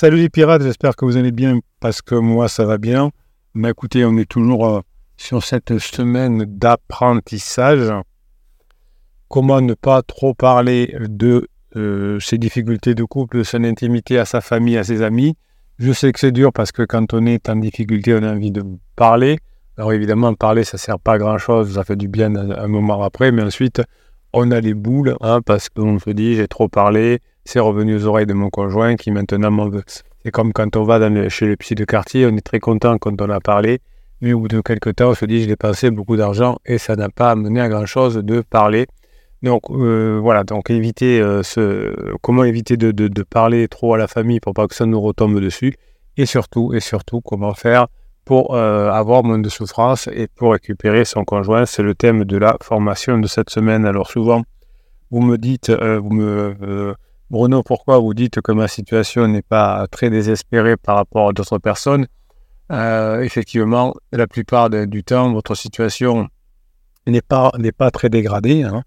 Salut 0.00 0.16
les 0.16 0.30
pirates, 0.30 0.62
j'espère 0.62 0.96
que 0.96 1.04
vous 1.04 1.18
allez 1.18 1.30
bien 1.30 1.58
parce 1.78 2.00
que 2.00 2.14
moi 2.14 2.48
ça 2.48 2.64
va 2.64 2.78
bien. 2.78 3.10
Mais 3.52 3.68
écoutez, 3.68 4.02
on 4.06 4.16
est 4.16 4.24
toujours 4.24 4.66
euh, 4.66 4.80
sur 5.18 5.44
cette 5.44 5.76
semaine 5.76 6.46
d'apprentissage. 6.46 7.92
Comment 9.28 9.60
ne 9.60 9.74
pas 9.74 10.00
trop 10.00 10.32
parler 10.32 10.96
de 11.00 11.46
euh, 11.76 12.18
ses 12.18 12.38
difficultés 12.38 12.94
de 12.94 13.04
couple, 13.04 13.40
de 13.40 13.42
son 13.42 13.62
intimité 13.62 14.18
à 14.18 14.24
sa 14.24 14.40
famille, 14.40 14.78
à 14.78 14.84
ses 14.84 15.02
amis? 15.02 15.36
Je 15.78 15.92
sais 15.92 16.10
que 16.12 16.18
c'est 16.18 16.32
dur 16.32 16.50
parce 16.50 16.72
que 16.72 16.84
quand 16.84 17.12
on 17.12 17.26
est 17.26 17.50
en 17.50 17.56
difficulté, 17.56 18.14
on 18.14 18.22
a 18.22 18.32
envie 18.32 18.52
de 18.52 18.64
parler. 18.96 19.38
Alors 19.76 19.92
évidemment, 19.92 20.32
parler, 20.32 20.64
ça 20.64 20.78
ne 20.78 20.80
sert 20.80 20.98
pas 20.98 21.12
à 21.12 21.18
grand-chose, 21.18 21.74
ça 21.74 21.84
fait 21.84 21.96
du 21.96 22.08
bien 22.08 22.34
un, 22.36 22.68
moment 22.68 23.02
après, 23.02 23.32
mais 23.32 23.42
ensuite, 23.42 23.82
on 24.32 24.50
a 24.50 24.62
les 24.62 24.72
boules 24.72 25.14
hein, 25.20 25.42
parce 25.44 25.68
qu'on 25.68 25.98
se 25.98 26.08
dit, 26.08 26.36
j'ai 26.36 26.48
trop 26.48 26.68
parlé, 26.68 27.20
c'est 27.44 27.60
revenu 27.60 27.96
aux 27.96 28.06
oreilles 28.06 28.26
de 28.26 28.34
mon 28.34 28.50
conjoint 28.50 28.96
qui 28.96 29.10
maintenant 29.10 29.50
m'en 29.50 29.68
veut. 29.68 29.84
C'est 30.24 30.30
comme 30.30 30.52
quand 30.52 30.76
on 30.76 30.82
va 30.82 31.28
chez 31.28 31.46
le 31.46 31.56
psy 31.56 31.74
de 31.74 31.84
quartier, 31.84 32.26
on 32.26 32.36
est 32.36 32.46
très 32.46 32.60
content 32.60 32.98
quand 32.98 33.20
on 33.22 33.30
a 33.30 33.40
parlé, 33.40 33.80
mais 34.20 34.32
au 34.32 34.40
bout 34.40 34.48
de 34.48 34.60
quelques 34.60 34.96
temps, 34.96 35.10
on 35.10 35.14
se 35.14 35.24
dit 35.24 35.40
j'ai 35.40 35.46
dépensé 35.46 35.90
beaucoup 35.90 36.16
d'argent 36.16 36.58
et 36.66 36.78
ça 36.78 36.96
n'a 36.96 37.08
pas 37.08 37.30
amené 37.30 37.60
à 37.60 37.68
grand 37.68 37.86
chose 37.86 38.16
de 38.16 38.42
parler. 38.42 38.86
Donc 39.42 39.70
euh, 39.70 40.18
voilà, 40.22 40.44
donc 40.44 40.68
éviter 40.68 41.18
euh, 41.20 41.42
comment 42.20 42.44
éviter 42.44 42.76
de, 42.76 42.90
de, 42.90 43.22
parler 43.22 43.68
trop 43.68 43.94
à 43.94 43.98
la 43.98 44.06
famille 44.06 44.38
pour 44.38 44.52
pas 44.52 44.66
que 44.66 44.74
ça 44.74 44.84
nous 44.84 45.00
retombe 45.00 45.40
dessus, 45.40 45.74
et 46.18 46.26
surtout 46.26 46.74
et 46.74 46.80
surtout 46.80 47.22
comment 47.22 47.54
faire 47.54 47.86
pour 48.26 48.54
euh, 48.54 48.90
avoir 48.90 49.24
moins 49.24 49.38
de 49.38 49.48
souffrance 49.48 50.08
et 50.12 50.28
pour 50.28 50.52
récupérer 50.52 51.06
son 51.06 51.24
conjoint. 51.24 51.64
C'est 51.64 51.82
le 51.82 51.94
thème 51.94 52.24
de 52.24 52.36
la 52.36 52.58
formation 52.62 53.18
de 53.18 53.26
cette 53.26 53.48
semaine. 53.48 53.86
Alors 53.86 54.10
souvent, 54.10 54.42
vous 55.10 55.22
me 55.22 55.38
dites, 55.38 55.70
vous 55.70 56.10
me 56.10 56.94
Bruno, 57.30 57.62
pourquoi 57.62 58.00
vous 58.00 58.12
dites 58.12 58.40
que 58.40 58.50
ma 58.50 58.66
situation 58.66 59.28
n'est 59.28 59.42
pas 59.42 59.86
très 59.86 60.10
désespérée 60.10 60.76
par 60.76 60.96
rapport 60.96 61.28
à 61.28 61.32
d'autres 61.32 61.58
personnes? 61.58 62.08
Euh, 62.72 63.20
Effectivement, 63.20 63.94
la 64.10 64.26
plupart 64.26 64.68
du 64.68 65.04
temps, 65.04 65.32
votre 65.32 65.54
situation 65.54 66.28
n'est 67.06 67.22
pas, 67.22 67.52
pas 67.78 67.92
très 67.92 68.10
dégradée, 68.10 68.64
hein. 68.64 68.82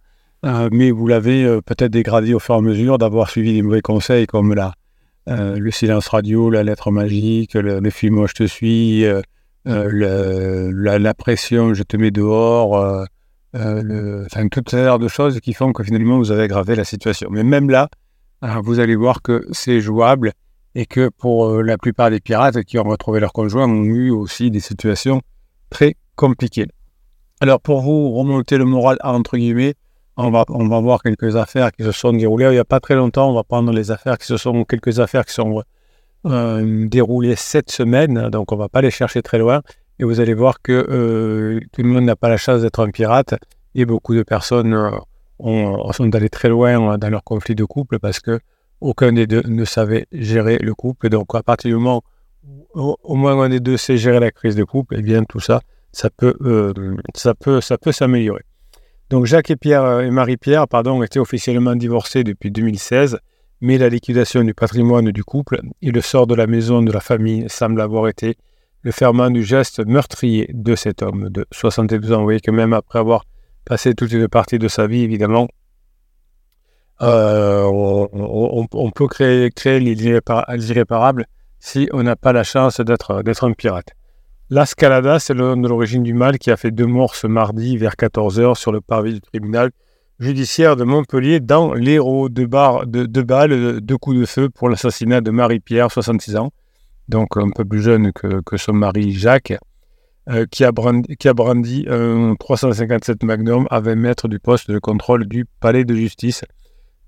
euh, 0.45 0.67
mais 0.73 0.91
vous 0.91 1.07
l'avez 1.07 1.45
euh, 1.45 1.61
peut-être 1.61 1.91
dégradée 1.91 2.33
au 2.33 2.39
fur 2.39 2.55
et 2.55 2.57
à 2.57 2.61
mesure 2.61 2.97
d'avoir 2.97 3.29
suivi 3.29 3.53
des 3.53 3.61
mauvais 3.61 3.81
conseils 3.81 4.27
comme 4.27 4.53
la, 4.53 4.73
le 5.25 5.71
silence 5.71 6.09
radio, 6.09 6.49
la 6.49 6.63
lettre 6.63 6.91
magique, 6.91 7.53
le, 7.53 7.79
le 7.79 7.89
film 7.89 8.27
Je 8.27 8.33
te 8.33 8.43
suis, 8.43 9.05
la, 9.63 11.13
pression 11.13 11.73
Je 11.73 11.83
te 11.83 11.95
mets 11.95 12.11
dehors, 12.11 13.05
enfin, 13.53 14.47
toutes 14.49 14.69
ces 14.69 14.97
de 14.99 15.07
choses 15.07 15.39
qui 15.39 15.53
font 15.53 15.71
que 15.71 15.83
finalement 15.83 16.17
vous 16.17 16.31
avez 16.31 16.43
aggravé 16.43 16.75
la 16.75 16.83
situation. 16.83 17.29
Mais 17.31 17.43
même 17.43 17.69
là, 17.69 17.87
vous 18.63 18.79
allez 18.79 18.95
voir 18.95 19.21
que 19.21 19.47
c'est 19.51 19.79
jouable 19.79 20.33
et 20.75 20.85
que 20.85 21.09
pour 21.09 21.45
euh, 21.45 21.61
la 21.61 21.77
plupart 21.77 22.09
des 22.09 22.19
pirates 22.19 22.63
qui 22.63 22.77
ont 22.77 22.83
retrouvé 22.83 23.19
leur 23.19 23.31
conjoint 23.31 23.67
ont 23.67 23.83
eu 23.83 24.09
aussi 24.09 24.51
des 24.51 24.59
situations 24.59 25.21
très 25.69 25.95
compliquées. 26.15 26.67
Alors 27.39 27.61
pour 27.61 27.81
vous 27.81 28.11
remonter 28.11 28.57
le 28.57 28.65
moral 28.65 28.97
entre 29.03 29.37
guillemets, 29.37 29.75
on 30.17 30.29
va, 30.29 30.45
on 30.49 30.67
va 30.67 30.79
voir 30.79 31.01
quelques 31.01 31.35
affaires 31.35 31.71
qui 31.71 31.83
se 31.83 31.91
sont 31.91 32.13
déroulées. 32.13 32.45
Il 32.47 32.51
n'y 32.51 32.57
a 32.57 32.65
pas 32.65 32.79
très 32.79 32.95
longtemps, 32.95 33.29
on 33.29 33.33
va 33.33 33.43
prendre 33.43 33.71
les 33.71 33.91
affaires 33.91 34.17
qui 34.17 34.27
se 34.27 34.37
sont, 34.37 34.63
quelques 34.65 34.99
affaires 34.99 35.25
qui 35.25 35.33
sont 35.33 35.63
euh, 36.25 36.87
déroulées 36.87 37.35
cette 37.35 37.71
semaine, 37.71 38.29
donc 38.29 38.51
on 38.51 38.55
ne 38.55 38.61
va 38.61 38.69
pas 38.69 38.81
les 38.81 38.91
chercher 38.91 39.21
très 39.21 39.39
loin. 39.39 39.61
Et 39.99 40.03
vous 40.03 40.19
allez 40.19 40.33
voir 40.33 40.61
que 40.61 40.71
euh, 40.71 41.59
tout 41.71 41.81
le 41.81 41.87
monde 41.87 42.05
n'a 42.05 42.15
pas 42.15 42.29
la 42.29 42.37
chance 42.37 42.61
d'être 42.61 42.85
un 42.85 42.89
pirate 42.89 43.35
et 43.75 43.85
beaucoup 43.85 44.15
de 44.15 44.23
personnes 44.23 44.73
on, 45.43 45.91
sont 45.91 46.15
allés 46.15 46.29
très 46.29 46.49
loin 46.49 46.97
dans 46.97 47.09
leur 47.09 47.23
conflit 47.23 47.53
de 47.53 47.65
couple 47.65 47.99
parce 47.99 48.19
que 48.19 48.39
aucun 48.81 49.11
des 49.11 49.27
deux 49.27 49.43
ne 49.45 49.65
savait 49.65 50.07
gérer 50.11 50.57
le 50.57 50.73
couple. 50.73 51.09
Donc, 51.09 51.35
à 51.35 51.43
partir 51.43 51.69
du 51.69 51.75
moment 51.75 52.01
où 52.73 52.95
au 53.03 53.15
moins 53.15 53.39
un 53.41 53.49
des 53.49 53.59
deux 53.59 53.77
sait 53.77 53.97
gérer 53.97 54.19
la 54.19 54.31
crise 54.31 54.55
de 54.55 54.63
couple, 54.63 54.95
eh 54.97 55.01
bien, 55.01 55.23
tout 55.23 55.39
ça, 55.39 55.61
ça 55.91 56.09
peut, 56.09 56.35
euh, 56.41 56.73
ça 57.13 57.33
peut, 57.33 57.61
ça 57.61 57.77
peut 57.77 57.91
s'améliorer. 57.91 58.43
Donc, 59.09 59.25
Jacques 59.25 59.51
et 59.51 59.55
Pierre 59.55 59.83
euh, 59.83 60.01
et 60.01 60.11
Marie-Pierre, 60.11 60.67
pardon, 60.67 61.03
étaient 61.03 61.19
officiellement 61.19 61.75
divorcés 61.75 62.23
depuis 62.23 62.49
2016, 62.49 63.19
mais 63.61 63.77
la 63.77 63.89
liquidation 63.89 64.43
du 64.43 64.53
patrimoine 64.53 65.11
du 65.11 65.23
couple 65.23 65.61
et 65.81 65.91
le 65.91 66.01
sort 66.01 66.25
de 66.25 66.35
la 66.35 66.47
maison 66.47 66.81
de 66.81 66.91
la 66.91 66.99
famille 66.99 67.45
semblent 67.47 67.81
avoir 67.81 68.07
été 68.07 68.35
le 68.81 68.91
ferment 68.91 69.29
du 69.29 69.43
geste 69.43 69.85
meurtrier 69.85 70.49
de 70.53 70.75
cet 70.75 71.01
homme 71.01 71.29
de 71.29 71.45
72 71.51 72.11
ans. 72.11 72.17
Vous 72.17 72.23
voyez 72.23 72.41
que 72.41 72.51
même 72.51 72.73
après 72.73 72.99
avoir 72.99 73.23
passer 73.65 73.93
toute 73.93 74.11
une 74.11 74.27
partie 74.27 74.59
de 74.59 74.67
sa 74.67 74.87
vie, 74.87 75.01
évidemment, 75.01 75.47
euh, 77.01 77.63
on, 77.65 78.91
peut 78.91 79.07
créer, 79.07 79.49
créer 79.49 79.79
l'irréparable 79.79 81.25
si 81.59 81.89
on 81.91 82.03
n'a 82.03 82.15
pas 82.15 82.33
la 82.33 82.43
chance 82.43 82.79
d'être 82.79 83.43
un 83.43 83.53
pirate. 83.53 83.89
La 84.49 84.65
Scalada, 84.65 85.19
c'est 85.19 85.33
le 85.33 85.55
nom 85.55 85.57
de 85.57 85.67
l'origine 85.67 86.03
du 86.03 86.13
mal 86.13 86.37
qui 86.37 86.51
a 86.51 86.57
fait 86.57 86.71
deux 86.71 86.85
morts 86.85 87.15
ce 87.15 87.27
mardi 87.27 87.77
vers 87.77 87.93
14h 87.93 88.55
sur 88.55 88.71
le 88.71 88.81
parvis 88.81 89.15
du 89.15 89.21
tribunal 89.21 89.71
judiciaire 90.19 90.75
de 90.75 90.83
Montpellier 90.83 91.39
dans 91.39 91.73
l'héros 91.73 92.29
de, 92.29 92.43
de, 92.43 93.05
de 93.05 93.21
balles, 93.21 93.81
de 93.81 93.95
coups 93.95 94.19
de 94.19 94.25
feu 94.25 94.49
pour 94.49 94.69
l'assassinat 94.69 95.21
de 95.21 95.31
Marie-Pierre, 95.31 95.91
66 95.91 96.35
ans, 96.37 96.51
donc 97.09 97.35
un 97.35 97.49
peu 97.49 97.65
plus 97.65 97.81
jeune 97.81 98.11
que 98.13 98.57
son 98.57 98.73
mari 98.73 99.11
Jacques. 99.11 99.57
Euh, 100.29 100.45
qui, 100.49 100.63
a 100.63 100.71
brandi, 100.71 101.85
un 101.89 102.35
357 102.39 103.23
Magnum 103.23 103.67
à 103.69 103.81
20 103.81 103.95
mètres 103.95 104.29
du 104.29 104.39
poste 104.39 104.71
de 104.71 104.79
contrôle 104.79 105.25
du 105.25 105.45
palais 105.59 105.83
de 105.83 105.93
justice. 105.93 106.45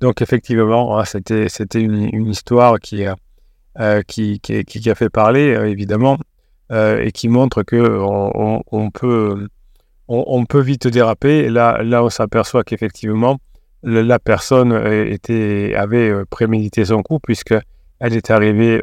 Donc 0.02 0.22
effectivement, 0.22 1.00
hein, 1.00 1.06
c'était, 1.06 1.48
une, 1.76 2.28
histoire 2.28 2.78
qui, 2.82 3.06
euh, 3.80 4.02
qui, 4.06 4.42
qui, 4.42 4.66
qui, 4.66 4.90
a 4.90 4.96
fait 4.96 5.10
parler, 5.10 5.56
euh, 5.56 5.70
évidemment, 5.70 6.18
et 6.72 7.12
qui 7.14 7.30
montre 7.30 7.64
qu'on 7.64 8.62
on, 8.70 8.90
peut, 8.90 9.48
on, 10.10 10.46
peut 10.46 10.62
vite 10.62 10.88
déraper. 10.88 11.48
là, 11.48 11.82
là 11.84 12.04
on 12.04 12.10
s'aperçoit 12.10 12.66
qu'effectivement, 12.66 13.38
la 13.82 14.20
personne 14.20 14.74
était, 15.08 15.74
avait 15.78 16.26
prémédité 16.26 16.84
son 16.84 17.02
coup, 17.02 17.20
puisqu'elle 17.20 17.62
est 18.02 18.30
arrivée 18.30 18.82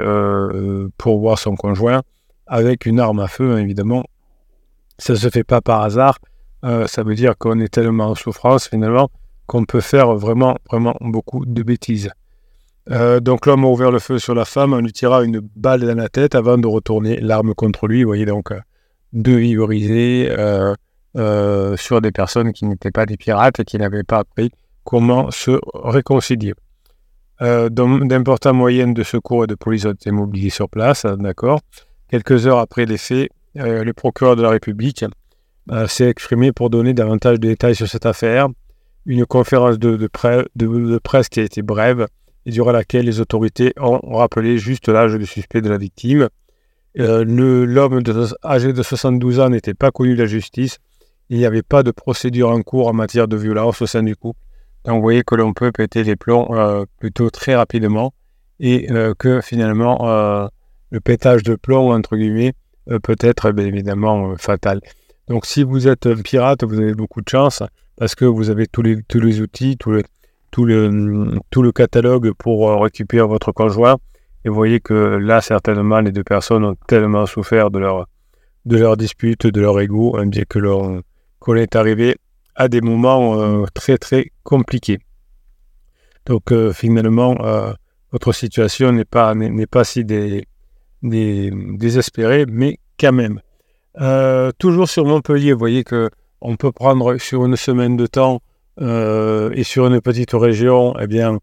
pour 0.96 1.18
voir 1.18 1.38
son 1.38 1.54
conjoint 1.54 2.00
avec 2.46 2.86
une 2.86 3.00
arme 3.00 3.20
à 3.20 3.28
feu, 3.28 3.58
évidemment, 3.58 4.04
ça 5.02 5.14
ne 5.14 5.18
se 5.18 5.28
fait 5.30 5.42
pas 5.42 5.60
par 5.60 5.82
hasard. 5.82 6.18
Euh, 6.64 6.86
ça 6.86 7.02
veut 7.02 7.16
dire 7.16 7.36
qu'on 7.36 7.58
est 7.58 7.68
tellement 7.68 8.10
en 8.10 8.14
souffrance 8.14 8.68
finalement 8.68 9.10
qu'on 9.48 9.64
peut 9.64 9.80
faire 9.80 10.14
vraiment, 10.14 10.56
vraiment 10.70 10.94
beaucoup 11.00 11.44
de 11.44 11.62
bêtises. 11.64 12.10
Euh, 12.90 13.18
donc 13.18 13.46
l'homme 13.46 13.64
a 13.64 13.68
ouvert 13.68 13.90
le 13.90 13.98
feu 13.98 14.20
sur 14.20 14.34
la 14.34 14.44
femme, 14.44 14.72
on 14.72 14.78
lui 14.78 14.92
tira 14.92 15.24
une 15.24 15.40
balle 15.56 15.80
dans 15.80 15.96
la 15.96 16.08
tête 16.08 16.36
avant 16.36 16.56
de 16.56 16.66
retourner 16.68 17.16
l'arme 17.20 17.52
contre 17.54 17.88
lui. 17.88 18.04
Vous 18.04 18.08
voyez 18.08 18.26
donc 18.26 18.52
euh, 18.52 18.60
deux 19.12 19.38
vies 19.38 19.56
sur 21.76 22.00
des 22.00 22.12
personnes 22.12 22.52
qui 22.52 22.64
n'étaient 22.64 22.92
pas 22.92 23.04
des 23.04 23.16
pirates 23.16 23.58
et 23.58 23.64
qui 23.64 23.78
n'avaient 23.78 24.04
pas 24.04 24.20
appris 24.20 24.52
comment 24.84 25.32
se 25.32 25.58
réconcilier. 25.74 26.54
D'importants 27.40 28.54
moyens 28.54 28.94
de 28.94 29.02
secours 29.02 29.44
et 29.44 29.46
de 29.48 29.56
police 29.56 29.84
ont 29.84 29.92
été 29.92 30.12
mobilisés 30.12 30.50
sur 30.50 30.68
place, 30.68 31.04
d'accord. 31.04 31.60
Quelques 32.08 32.46
heures 32.46 32.60
après 32.60 32.86
les 32.86 32.98
faits, 32.98 33.30
euh, 33.58 33.84
le 33.84 33.92
procureur 33.92 34.36
de 34.36 34.42
la 34.42 34.50
République 34.50 35.04
euh, 35.70 35.86
s'est 35.86 36.08
exprimé 36.08 36.52
pour 36.52 36.70
donner 36.70 36.94
davantage 36.94 37.38
de 37.38 37.48
détails 37.48 37.74
sur 37.74 37.88
cette 37.88 38.06
affaire. 38.06 38.48
Une 39.04 39.26
conférence 39.26 39.78
de, 39.78 40.08
presse 41.02 41.28
qui 41.28 41.40
a 41.40 41.42
été 41.42 41.62
brève 41.62 42.06
et 42.46 42.50
durant 42.50 42.72
laquelle 42.72 43.04
les 43.04 43.20
autorités 43.20 43.72
ont 43.78 44.16
rappelé 44.16 44.58
juste 44.58 44.88
l'âge 44.88 45.14
du 45.14 45.26
suspect 45.26 45.60
de 45.60 45.68
la 45.68 45.76
victime. 45.76 46.28
Euh, 46.98 47.24
l'homme 47.24 48.02
âgé 48.44 48.72
de 48.72 48.82
72 48.82 49.40
ans 49.40 49.50
n'était 49.50 49.74
pas 49.74 49.90
connu 49.90 50.14
de 50.14 50.22
la 50.22 50.26
justice. 50.26 50.78
Il 51.30 51.38
n'y 51.38 51.46
avait 51.46 51.62
pas 51.62 51.82
de 51.82 51.90
procédure 51.90 52.50
en 52.50 52.62
cours 52.62 52.88
en 52.88 52.92
matière 52.92 53.26
de 53.28 53.36
violence 53.36 53.82
au 53.82 53.86
sein 53.86 54.02
du 54.02 54.14
couple. 54.16 54.40
Donc 54.84 54.96
vous 54.96 55.02
voyez 55.02 55.22
que 55.22 55.34
l'on 55.34 55.52
peut 55.52 55.72
péter 55.72 56.04
les 56.04 56.16
plombs 56.16 56.84
plutôt 56.98 57.30
très 57.30 57.54
rapidement 57.54 58.12
et 58.60 58.88
que 59.18 59.40
finalement 59.40 60.50
le 60.90 61.00
pétage 61.00 61.42
de 61.44 61.54
plomb, 61.54 61.92
entre 61.92 62.16
guillemets, 62.16 62.52
peut 63.02 63.16
être 63.20 63.58
évidemment 63.58 64.30
euh, 64.30 64.36
fatal. 64.36 64.80
Donc 65.28 65.46
si 65.46 65.62
vous 65.62 65.88
êtes 65.88 66.06
un 66.06 66.16
pirate, 66.16 66.64
vous 66.64 66.78
avez 66.78 66.94
beaucoup 66.94 67.20
de 67.20 67.28
chance 67.28 67.62
parce 67.96 68.14
que 68.14 68.24
vous 68.24 68.50
avez 68.50 68.66
tous 68.66 68.82
les, 68.82 69.02
tous 69.02 69.20
les 69.20 69.40
outils, 69.40 69.76
tout 69.76 69.90
le, 69.90 70.02
tout, 70.50 70.64
le, 70.64 71.38
tout 71.50 71.62
le 71.62 71.72
catalogue 71.72 72.32
pour 72.32 72.68
euh, 72.68 72.78
récupérer 72.78 73.26
votre 73.26 73.52
conjoint. 73.52 73.98
Et 74.44 74.48
vous 74.48 74.54
voyez 74.54 74.80
que 74.80 74.94
là, 74.94 75.40
certainement, 75.40 76.00
les 76.00 76.10
deux 76.10 76.24
personnes 76.24 76.64
ont 76.64 76.76
tellement 76.88 77.26
souffert 77.26 77.70
de 77.70 77.78
leur, 77.78 78.08
de 78.64 78.76
leur 78.76 78.96
dispute, 78.96 79.46
de 79.46 79.60
leur 79.60 79.78
ego, 79.80 80.16
hein, 80.16 80.26
bien 80.26 80.42
que 80.48 80.58
qu'on 81.38 81.54
est 81.54 81.76
arrivé 81.76 82.16
à 82.56 82.68
des 82.68 82.80
moments 82.80 83.64
très 83.72 83.98
très 83.98 84.32
compliqués. 84.42 84.98
Donc 86.26 86.52
finalement, 86.72 87.36
votre 88.10 88.32
situation 88.32 88.92
n'est 88.92 89.04
pas, 89.04 89.32
pas 89.70 89.84
si 89.84 90.04
des, 90.04 90.44
des, 91.02 91.50
désespérés, 91.52 92.46
mais 92.46 92.78
quand 92.98 93.12
même. 93.12 93.40
Euh, 94.00 94.50
toujours 94.58 94.88
sur 94.88 95.04
Montpellier, 95.04 95.52
vous 95.52 95.58
voyez 95.58 95.84
que 95.84 96.10
on 96.40 96.56
peut 96.56 96.72
prendre 96.72 97.18
sur 97.18 97.44
une 97.44 97.56
semaine 97.56 97.96
de 97.96 98.06
temps 98.06 98.40
euh, 98.80 99.50
et 99.54 99.64
sur 99.64 99.86
une 99.86 100.00
petite 100.00 100.32
région, 100.32 100.94
eh 101.00 101.06
bien, 101.06 101.38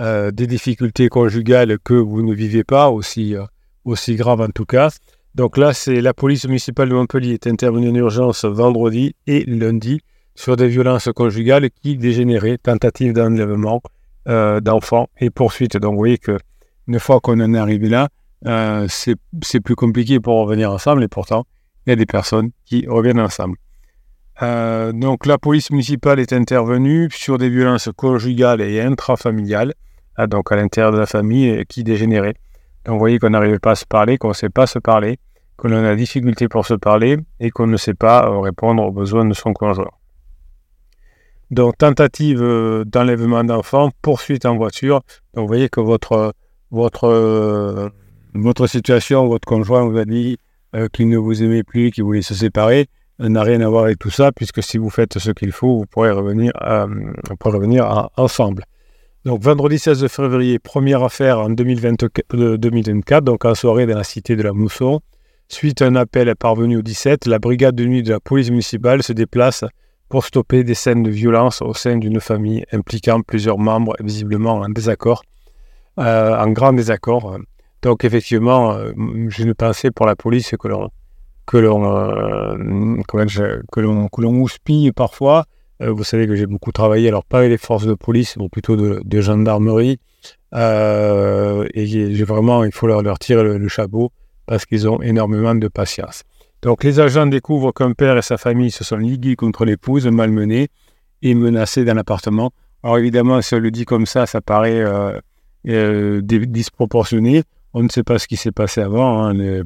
des 0.00 0.46
difficultés 0.48 1.08
conjugales 1.08 1.78
que 1.78 1.94
vous 1.94 2.22
ne 2.22 2.34
vivez 2.34 2.64
pas, 2.64 2.90
aussi, 2.90 3.36
aussi 3.84 4.16
graves 4.16 4.40
en 4.40 4.48
tout 4.48 4.64
cas. 4.64 4.88
Donc 5.36 5.56
là, 5.56 5.72
c'est 5.72 6.00
la 6.00 6.12
police 6.12 6.46
municipale 6.46 6.88
de 6.88 6.94
Montpellier 6.94 7.34
est 7.34 7.46
intervenue 7.46 7.90
en 7.90 7.94
urgence 7.94 8.44
vendredi 8.44 9.14
et 9.28 9.44
lundi 9.44 10.00
sur 10.34 10.56
des 10.56 10.66
violences 10.66 11.08
conjugales 11.14 11.70
qui 11.70 11.96
dégénéraient, 11.96 12.58
tentative 12.58 13.12
d'enlèvement 13.12 13.80
d'enfants 14.26 15.08
et 15.20 15.30
poursuite. 15.30 15.76
Donc 15.76 15.92
vous 15.92 15.98
voyez 15.98 16.18
que 16.18 16.36
une 16.88 16.98
fois 16.98 17.20
qu'on 17.20 17.38
en 17.40 17.54
est 17.54 17.58
arrivé 17.58 17.88
là, 17.88 18.08
c'est 18.44 19.60
plus 19.60 19.76
compliqué 19.76 20.20
pour 20.20 20.38
revenir 20.38 20.70
ensemble 20.70 21.02
et 21.04 21.08
pourtant, 21.08 21.44
il 21.86 21.90
y 21.90 21.92
a 21.92 21.96
des 21.96 22.06
personnes 22.06 22.50
qui 22.64 22.86
reviennent 22.86 23.20
ensemble. 23.20 23.56
Euh, 24.40 24.92
donc 24.92 25.26
la 25.26 25.38
police 25.38 25.70
municipale 25.70 26.18
est 26.18 26.32
intervenue 26.32 27.08
sur 27.12 27.38
des 27.38 27.48
violences 27.50 27.90
conjugales 27.96 28.60
et 28.60 28.80
intrafamiliales, 28.80 29.74
donc 30.28 30.50
à 30.52 30.56
l'intérieur 30.56 30.92
de 30.92 30.98
la 30.98 31.06
famille, 31.06 31.64
qui 31.68 31.84
dégénéraient. 31.84 32.34
Donc 32.84 32.94
vous 32.94 32.98
voyez 32.98 33.18
qu'on 33.18 33.30
n'arrive 33.30 33.60
pas 33.60 33.72
à 33.72 33.76
se 33.76 33.84
parler, 33.84 34.18
qu'on 34.18 34.28
ne 34.28 34.34
sait 34.34 34.48
pas 34.48 34.66
se 34.66 34.78
parler, 34.78 35.18
qu'on 35.56 35.72
a 35.72 35.90
des 35.90 35.96
difficultés 35.96 36.48
pour 36.48 36.66
se 36.66 36.74
parler 36.74 37.18
et 37.38 37.50
qu'on 37.50 37.66
ne 37.66 37.76
sait 37.76 37.94
pas 37.94 38.26
euh, 38.26 38.40
répondre 38.40 38.82
aux 38.82 38.90
besoins 38.90 39.24
de 39.24 39.34
son 39.34 39.52
conjoint. 39.52 39.90
Donc 41.50 41.76
tentative 41.76 42.42
euh, 42.42 42.84
d'enlèvement 42.84 43.44
d'enfants, 43.44 43.90
poursuite 44.00 44.46
en 44.46 44.56
voiture. 44.56 45.02
Donc 45.34 45.42
vous 45.42 45.48
voyez 45.48 45.68
que 45.68 45.80
votre, 45.80 46.34
votre 48.34 48.66
situation, 48.66 49.26
votre 49.26 49.46
conjoint 49.46 49.88
vous 49.88 49.98
a 49.98 50.04
dit 50.04 50.38
qu'il 50.92 51.08
ne 51.08 51.18
vous 51.18 51.42
aimait 51.42 51.64
plus, 51.64 51.90
qu'il 51.90 52.04
voulait 52.04 52.22
se 52.22 52.34
séparer 52.34 52.88
n'a 53.28 53.42
rien 53.42 53.60
à 53.60 53.68
voir 53.68 53.84
avec 53.84 53.98
tout 53.98 54.10
ça, 54.10 54.32
puisque 54.32 54.62
si 54.62 54.78
vous 54.78 54.90
faites 54.90 55.18
ce 55.18 55.30
qu'il 55.30 55.52
faut, 55.52 55.78
vous 55.78 55.86
pourrez 55.86 56.10
revenir, 56.10 56.52
euh, 56.62 56.86
revenir 57.44 58.08
ensemble. 58.16 58.64
Donc 59.24 59.40
vendredi 59.40 59.78
16 59.78 60.06
février, 60.08 60.58
première 60.58 61.02
affaire 61.02 61.38
en 61.38 61.50
2024, 61.50 62.56
2024, 62.56 63.24
donc 63.24 63.44
en 63.44 63.54
soirée 63.54 63.86
dans 63.86 63.96
la 63.96 64.04
cité 64.04 64.34
de 64.34 64.42
la 64.42 64.52
Mousson. 64.52 65.00
Suite 65.48 65.82
à 65.82 65.86
un 65.86 65.96
appel 65.96 66.34
parvenu 66.34 66.78
au 66.78 66.82
17, 66.82 67.26
la 67.26 67.38
brigade 67.38 67.74
de 67.74 67.84
nuit 67.84 68.02
de 68.02 68.10
la 68.10 68.20
police 68.20 68.50
municipale 68.50 69.02
se 69.02 69.12
déplace 69.12 69.64
pour 70.08 70.24
stopper 70.24 70.64
des 70.64 70.74
scènes 70.74 71.02
de 71.02 71.10
violence 71.10 71.62
au 71.62 71.74
sein 71.74 71.96
d'une 71.98 72.20
famille 72.20 72.64
impliquant 72.72 73.20
plusieurs 73.20 73.58
membres 73.58 73.94
visiblement 74.00 74.54
en 74.54 74.68
désaccord, 74.68 75.22
euh, 75.98 76.36
en 76.36 76.50
grand 76.50 76.72
désaccord. 76.72 77.38
Donc 77.82 78.04
effectivement, 78.04 78.72
euh, 78.72 78.92
j'ai 79.28 79.44
une 79.44 79.54
pensée 79.54 79.90
pour 79.90 80.06
la 80.06 80.16
police 80.16 80.54
que 80.58 80.68
l'on 80.68 80.90
que 81.46 81.56
l'on 81.56 81.84
euh, 81.84 82.56
que 83.08 83.80
l'on 83.80 84.08
que 84.08 84.20
l'on 84.20 84.40
houspille 84.40 84.92
parfois. 84.92 85.44
Euh, 85.82 85.90
vous 85.90 86.04
savez 86.04 86.26
que 86.26 86.36
j'ai 86.36 86.46
beaucoup 86.46 86.72
travaillé, 86.72 87.08
alors 87.08 87.24
pas 87.24 87.38
avec 87.38 87.50
les 87.50 87.58
forces 87.58 87.86
de 87.86 87.94
police, 87.94 88.36
mais 88.36 88.48
plutôt 88.48 88.76
de, 88.76 89.20
gendarmerie. 89.20 89.98
Euh, 90.54 91.66
et 91.74 91.86
j'ai 91.86 92.24
vraiment, 92.24 92.64
il 92.64 92.72
faut 92.72 92.86
leur, 92.86 93.18
tirer 93.18 93.42
le, 93.42 93.68
chapeau 93.68 94.12
parce 94.46 94.64
qu'ils 94.64 94.88
ont 94.88 95.00
énormément 95.02 95.54
de 95.54 95.68
patience. 95.68 96.22
Donc 96.62 96.84
les 96.84 97.00
agents 97.00 97.26
découvrent 97.26 97.72
qu'un 97.72 97.92
père 97.92 98.16
et 98.16 98.22
sa 98.22 98.36
famille 98.36 98.70
se 98.70 98.84
sont 98.84 98.96
ligués 98.96 99.34
contre 99.34 99.64
l'épouse, 99.64 100.06
malmenée 100.06 100.68
et 101.22 101.34
menacés 101.34 101.84
dans 101.84 101.94
l'appartement. 101.94 102.52
Alors 102.84 102.98
évidemment, 102.98 103.42
si 103.42 103.54
on 103.54 103.58
le 103.58 103.70
dit 103.72 103.84
comme 103.84 104.06
ça, 104.06 104.26
ça 104.26 104.40
paraît 104.40 104.84
disproportionné. 105.64 107.42
On 107.74 107.82
ne 107.82 107.88
sait 107.88 108.02
pas 108.02 108.18
ce 108.18 108.26
qui 108.26 108.36
s'est 108.36 108.52
passé 108.52 108.80
avant, 108.80 109.24
hein, 109.24 109.62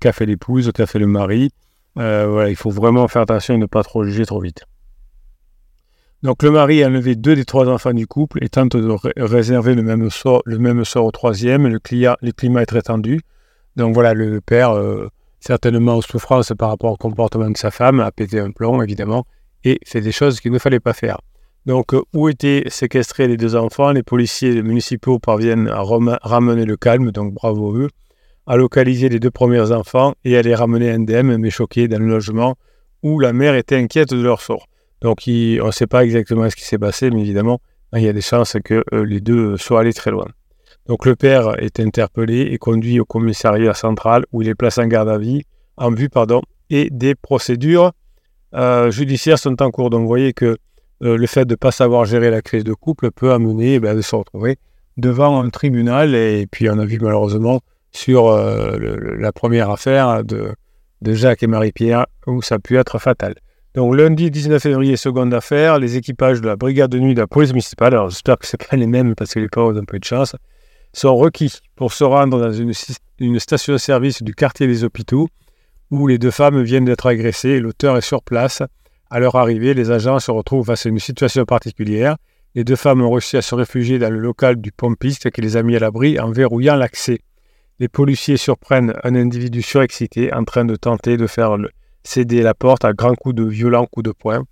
qu'a 0.00 0.12
fait 0.12 0.26
l'épouse, 0.26 0.72
qu'a 0.72 0.86
fait 0.86 0.98
le 0.98 1.06
mari. 1.06 1.50
Euh, 1.98 2.26
voilà, 2.28 2.50
il 2.50 2.56
faut 2.56 2.70
vraiment 2.70 3.06
faire 3.06 3.22
attention 3.22 3.54
et 3.54 3.58
ne 3.58 3.66
pas 3.66 3.82
trop 3.84 4.04
juger 4.04 4.26
trop 4.26 4.40
vite. 4.40 4.64
Donc 6.24 6.42
le 6.42 6.50
mari 6.50 6.82
a 6.82 6.88
enlevé 6.88 7.16
deux 7.16 7.36
des 7.36 7.44
trois 7.44 7.68
enfants 7.68 7.92
du 7.92 8.06
couple 8.06 8.42
et 8.42 8.48
tente 8.48 8.76
de 8.76 9.22
réserver 9.22 9.74
le 9.74 9.82
même 9.82 10.10
sort, 10.10 10.42
le 10.46 10.58
même 10.58 10.82
au 10.96 11.10
troisième. 11.10 11.68
Le, 11.68 11.78
climat, 11.78 12.16
le 12.22 12.32
climat 12.32 12.62
est 12.62 12.66
très 12.66 12.82
tendu. 12.82 13.20
Donc 13.76 13.94
voilà, 13.94 14.14
le, 14.14 14.40
père, 14.40 14.70
euh, 14.70 15.08
certainement 15.40 15.96
en 15.96 16.00
souffrance 16.00 16.52
par 16.58 16.70
rapport 16.70 16.92
au 16.92 16.96
comportement 16.96 17.50
de 17.50 17.56
sa 17.56 17.70
femme, 17.70 18.00
a 18.00 18.10
pété 18.10 18.40
un 18.40 18.50
plomb 18.50 18.80
évidemment 18.82 19.26
et 19.64 19.78
fait 19.84 20.00
des 20.00 20.12
choses 20.12 20.40
qu'il 20.40 20.50
ne 20.50 20.58
fallait 20.58 20.80
pas 20.80 20.94
faire. 20.94 21.18
Donc, 21.66 21.94
euh, 21.94 22.02
où 22.12 22.28
étaient 22.28 22.64
séquestrés 22.68 23.26
les 23.26 23.36
deux 23.36 23.56
enfants? 23.56 23.92
Les 23.92 24.02
policiers 24.02 24.62
municipaux 24.62 25.18
parviennent 25.18 25.68
à 25.68 25.82
ramener 26.22 26.64
le 26.64 26.76
calme, 26.76 27.10
donc 27.10 27.32
bravo 27.32 27.76
eux, 27.76 27.88
à 28.46 28.56
localiser 28.56 29.08
les 29.08 29.18
deux 29.18 29.30
premiers 29.30 29.72
enfants 29.72 30.14
et 30.24 30.36
à 30.36 30.42
les 30.42 30.54
ramener 30.54 30.90
indemnes, 30.90 31.36
mais 31.38 31.50
choqués, 31.50 31.88
dans 31.88 31.98
le 31.98 32.06
logement 32.06 32.56
où 33.02 33.18
la 33.20 33.32
mère 33.32 33.54
était 33.54 33.76
inquiète 33.76 34.12
de 34.14 34.22
leur 34.22 34.40
sort. 34.40 34.66
Donc, 35.00 35.18
on 35.26 35.66
ne 35.66 35.70
sait 35.70 35.86
pas 35.86 36.04
exactement 36.04 36.48
ce 36.48 36.56
qui 36.56 36.64
s'est 36.64 36.78
passé, 36.78 37.10
mais 37.10 37.20
évidemment, 37.20 37.60
il 37.94 38.02
y 38.02 38.08
a 38.08 38.12
des 38.12 38.22
chances 38.22 38.56
que 38.64 38.82
euh, 38.92 39.04
les 39.04 39.20
deux 39.20 39.56
soient 39.56 39.80
allés 39.80 39.92
très 39.92 40.10
loin. 40.10 40.26
Donc, 40.86 41.06
le 41.06 41.14
père 41.14 41.62
est 41.62 41.80
interpellé 41.80 42.48
et 42.50 42.58
conduit 42.58 43.00
au 43.00 43.04
commissariat 43.04 43.74
central 43.74 44.24
où 44.32 44.42
il 44.42 44.48
est 44.48 44.54
placé 44.54 44.80
en 44.80 44.86
garde 44.86 45.08
à 45.08 45.18
vie, 45.18 45.42
en 45.76 45.90
vue, 45.90 46.08
pardon, 46.08 46.42
et 46.70 46.88
des 46.90 47.14
procédures 47.14 47.92
euh, 48.54 48.90
judiciaires 48.90 49.38
sont 49.38 49.62
en 49.62 49.70
cours. 49.70 49.90
Donc, 49.90 50.02
vous 50.02 50.08
voyez 50.08 50.32
que 50.32 50.56
euh, 51.02 51.16
le 51.16 51.26
fait 51.26 51.44
de 51.44 51.52
ne 51.52 51.56
pas 51.56 51.72
savoir 51.72 52.04
gérer 52.04 52.30
la 52.30 52.42
crise 52.42 52.64
de 52.64 52.72
couple 52.72 53.10
peut 53.10 53.32
amener 53.32 53.80
ben, 53.80 53.96
de 53.96 54.00
se 54.00 54.14
retrouver 54.14 54.58
devant 54.96 55.42
un 55.42 55.50
tribunal. 55.50 56.14
Et 56.14 56.46
puis 56.50 56.68
on 56.70 56.78
a 56.78 56.84
vu 56.84 56.98
malheureusement 57.00 57.60
sur 57.92 58.28
euh, 58.28 58.96
la 59.18 59.32
première 59.32 59.70
affaire 59.70 60.24
de, 60.24 60.54
Jacques 61.02 61.42
et 61.42 61.46
Marie-Pierre 61.46 62.06
où 62.26 62.40
ça 62.40 62.56
a 62.56 62.58
pu 62.58 62.78
être 62.78 62.98
fatal. 62.98 63.34
Donc 63.74 63.94
lundi 63.96 64.30
19 64.30 64.62
février, 64.62 64.96
seconde 64.96 65.34
affaire, 65.34 65.78
les 65.78 65.96
équipages 65.96 66.40
de 66.40 66.46
la 66.46 66.56
brigade 66.56 66.90
de 66.90 66.98
nuit 66.98 67.14
de 67.14 67.20
la 67.20 67.26
police 67.26 67.50
municipale, 67.50 67.92
alors 67.92 68.08
j'espère 68.08 68.38
que 68.38 68.46
ce 68.46 68.56
pas 68.56 68.76
les 68.76 68.86
mêmes 68.86 69.14
parce 69.14 69.34
que 69.34 69.40
les 69.40 69.48
pauvres 69.48 69.74
ont 69.74 69.82
un 69.82 69.84
peu 69.84 69.98
de 69.98 70.04
chance, 70.04 70.36
sont 70.92 71.14
requis 71.14 71.58
pour 71.74 71.92
se 71.92 72.04
rendre 72.04 72.38
dans 72.40 72.52
une, 72.52 72.72
une 73.18 73.40
station 73.40 73.72
de 73.72 73.78
service 73.78 74.22
du 74.22 74.32
quartier 74.32 74.66
des 74.68 74.84
hôpitaux 74.84 75.28
où 75.90 76.06
les 76.06 76.18
deux 76.18 76.30
femmes 76.30 76.62
viennent 76.62 76.84
d'être 76.84 77.06
agressées. 77.06 77.60
L'auteur 77.60 77.96
est 77.96 78.00
sur 78.00 78.22
place 78.22 78.62
à 79.14 79.20
leur 79.20 79.36
arrivée, 79.36 79.74
les 79.74 79.92
agents 79.92 80.18
se 80.18 80.32
retrouvent 80.32 80.66
face 80.66 80.86
à 80.86 80.88
une 80.88 80.98
situation 80.98 81.44
particulière. 81.44 82.16
Les 82.56 82.64
deux 82.64 82.74
femmes 82.74 83.00
ont 83.00 83.12
réussi 83.12 83.36
à 83.36 83.42
se 83.42 83.54
réfugier 83.54 84.00
dans 84.00 84.10
le 84.10 84.18
local 84.18 84.56
du 84.56 84.72
pompiste 84.72 85.30
qui 85.30 85.40
les 85.40 85.56
a 85.56 85.62
mis 85.62 85.76
à 85.76 85.78
l'abri 85.78 86.18
en 86.18 86.32
verrouillant 86.32 86.74
l'accès. 86.74 87.20
Les 87.78 87.86
policiers 87.86 88.36
surprennent 88.36 88.92
un 89.04 89.14
individu 89.14 89.62
surexcité 89.62 90.34
en 90.34 90.42
train 90.42 90.64
de 90.64 90.74
tenter 90.74 91.16
de 91.16 91.28
faire 91.28 91.56
céder 92.02 92.42
la 92.42 92.54
porte 92.54 92.84
à 92.84 92.92
grands 92.92 93.14
coups 93.14 93.36
de 93.36 93.44
violents 93.44 93.86
coups 93.86 94.02
de 94.02 94.10
poing. 94.10 94.42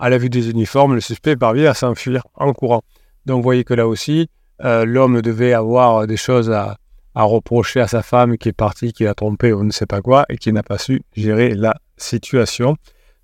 À 0.00 0.10
la 0.10 0.18
vue 0.18 0.30
des 0.30 0.50
uniformes, 0.50 0.96
le 0.96 1.00
suspect 1.00 1.36
parvient 1.36 1.70
à 1.70 1.74
s'enfuir 1.74 2.26
en 2.34 2.52
courant. 2.52 2.82
Donc 3.24 3.36
vous 3.36 3.44
voyez 3.44 3.62
que 3.62 3.74
là 3.74 3.86
aussi, 3.86 4.28
euh, 4.64 4.84
l'homme 4.84 5.22
devait 5.22 5.52
avoir 5.52 6.08
des 6.08 6.16
choses 6.16 6.50
à, 6.50 6.76
reprocher 7.14 7.78
à 7.78 7.86
sa 7.86 8.02
femme 8.02 8.36
qui 8.36 8.48
est 8.48 8.52
partie, 8.52 8.92
qui 8.92 9.04
l'a 9.04 9.14
trompé 9.14 9.52
ou 9.52 9.62
ne 9.62 9.70
sait 9.70 9.86
pas 9.86 10.00
quoi, 10.00 10.26
et 10.28 10.38
qui 10.38 10.52
n'a 10.52 10.64
pas 10.64 10.78
su 10.78 11.02
gérer 11.14 11.54
la 11.54 11.76
situation. 11.96 12.76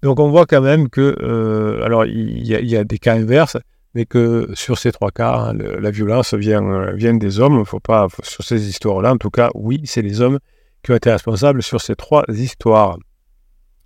Donc 0.05 0.21
on 0.21 0.29
voit 0.29 0.45
quand 0.45 0.61
même 0.61 0.91
que, 0.91 1.17
euh, 1.23 1.83
alors 1.83 2.05
il 2.05 2.47
y, 2.47 2.77
a 2.77 2.85
des 2.85 2.99
cas 2.99 3.15
inverses, 3.15 3.57
mais 3.95 4.05
que 4.05 4.51
sur 4.53 4.77
ces 4.77 4.93
trois 4.93 5.11
cas, 5.11 5.35
hein, 5.35 5.55
la 5.55 5.91
violence 5.91 6.35
vient, 6.35 6.63
euh, 6.63 6.93
vient 6.93 7.15
des 7.15 7.41
hommes. 7.41 7.65
Faut 7.65 7.81
pas, 7.81 8.09
sur 8.23 8.45
ces 8.45 8.69
histoires-là, 8.69 9.15
en 9.15 9.17
tout 9.17 9.31
cas, 9.31 9.49
oui, 9.55 9.81
c'est 9.87 10.03
les 10.03 10.21
hommes 10.21 10.41
qui 10.83 10.93
ont 10.93 10.97
été 10.97 11.11
responsables 11.11 11.63
sur 11.63 11.81
ces 11.81 11.97
trois 11.97 12.23
histoires. 12.29 12.99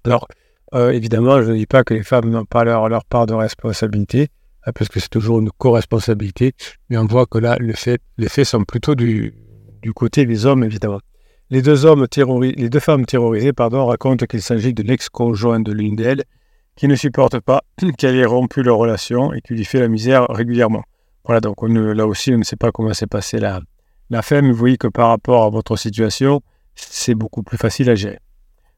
Alors, 0.02 0.26
euh, 0.74 0.90
évidemment, 0.90 1.40
je 1.40 1.52
ne 1.52 1.56
dis 1.56 1.66
pas 1.66 1.84
que 1.84 1.94
les 1.94 2.02
femmes 2.02 2.30
n'ont 2.30 2.44
pas 2.44 2.64
leur, 2.64 3.04
part 3.04 3.26
de 3.26 3.34
responsabilité, 3.34 4.26
hein, 4.66 4.72
parce 4.74 4.88
que 4.88 4.98
c'est 4.98 5.10
toujours 5.10 5.38
une 5.38 5.52
co-responsabilité, 5.52 6.52
mais 6.90 6.96
on 6.96 7.06
voit 7.06 7.26
que 7.26 7.38
là, 7.38 7.56
les 7.60 7.74
faits, 7.74 8.02
les 8.16 8.28
faits 8.28 8.46
sont 8.46 8.64
plutôt 8.64 8.96
du, 8.96 9.34
du 9.82 9.92
côté 9.92 10.26
des 10.26 10.46
hommes, 10.46 10.64
évidemment. 10.64 10.98
Les 11.50 11.62
deux, 11.62 11.86
hommes 11.86 12.06
les 12.42 12.68
deux 12.68 12.78
femmes 12.78 13.06
terrorisées 13.06 13.54
pardon, 13.54 13.86
racontent 13.86 14.26
qu'il 14.26 14.42
s'agit 14.42 14.74
de 14.74 14.82
l'ex-conjoint 14.82 15.60
de 15.60 15.72
l'une 15.72 15.96
d'elles 15.96 16.24
qui 16.76 16.88
ne 16.88 16.94
supporte 16.94 17.40
pas 17.40 17.62
qu'elle 17.96 18.16
ait 18.16 18.26
rompu 18.26 18.62
leur 18.62 18.76
relation 18.76 19.32
et 19.32 19.40
qui 19.40 19.54
lui 19.54 19.64
fait 19.64 19.80
la 19.80 19.88
misère 19.88 20.26
régulièrement. 20.28 20.82
Voilà, 21.24 21.40
donc 21.40 21.56
là 21.62 22.06
aussi, 22.06 22.34
on 22.34 22.38
ne 22.38 22.44
sait 22.44 22.56
pas 22.56 22.70
comment 22.70 22.92
s'est 22.92 23.06
passée 23.06 23.38
la, 23.38 23.60
la 24.10 24.20
femme, 24.20 24.44
mais 24.44 24.52
vous 24.52 24.58
voyez 24.58 24.76
que 24.76 24.88
par 24.88 25.08
rapport 25.08 25.42
à 25.42 25.48
votre 25.48 25.76
situation, 25.76 26.42
c'est 26.74 27.14
beaucoup 27.14 27.42
plus 27.42 27.56
facile 27.56 27.88
à 27.88 27.94
gérer. 27.94 28.18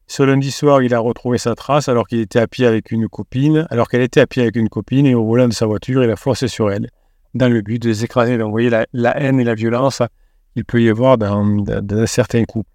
Ce 0.07 0.23
lundi 0.23 0.49
soir, 0.49 0.81
il 0.81 0.93
a 0.93 0.99
retrouvé 0.99 1.37
sa 1.37 1.55
trace 1.55 1.89
alors 1.89 2.07
qu'il 2.07 2.21
était 2.21 2.39
à 2.39 2.47
pied 2.47 2.65
avec 2.65 2.91
une 2.91 3.09
copine, 3.09 3.67
alors 3.69 3.89
qu'elle 3.89 4.01
était 4.01 4.21
à 4.21 4.27
pied 4.27 4.43
avec 4.43 4.55
une 4.55 4.69
copine 4.69 5.05
et 5.05 5.13
au 5.13 5.25
volant 5.25 5.49
de 5.49 5.53
sa 5.53 5.65
voiture, 5.65 6.05
il 6.05 6.09
a 6.09 6.15
forcé 6.15 6.47
sur 6.47 6.71
elle, 6.71 6.89
dans 7.33 7.49
le 7.49 7.61
but 7.61 7.81
de 7.81 7.89
les 7.89 8.05
écraser. 8.05 8.37
Donc 8.37 8.47
vous 8.47 8.51
voyez 8.51 8.69
la 8.69 9.17
haine 9.17 9.41
et 9.41 9.43
la 9.43 9.55
violence 9.55 10.01
il 10.55 10.65
peut 10.65 10.81
y 10.81 10.89
avoir 10.89 11.17
dans, 11.17 11.65
certains 12.05 12.43
coups. 12.45 12.69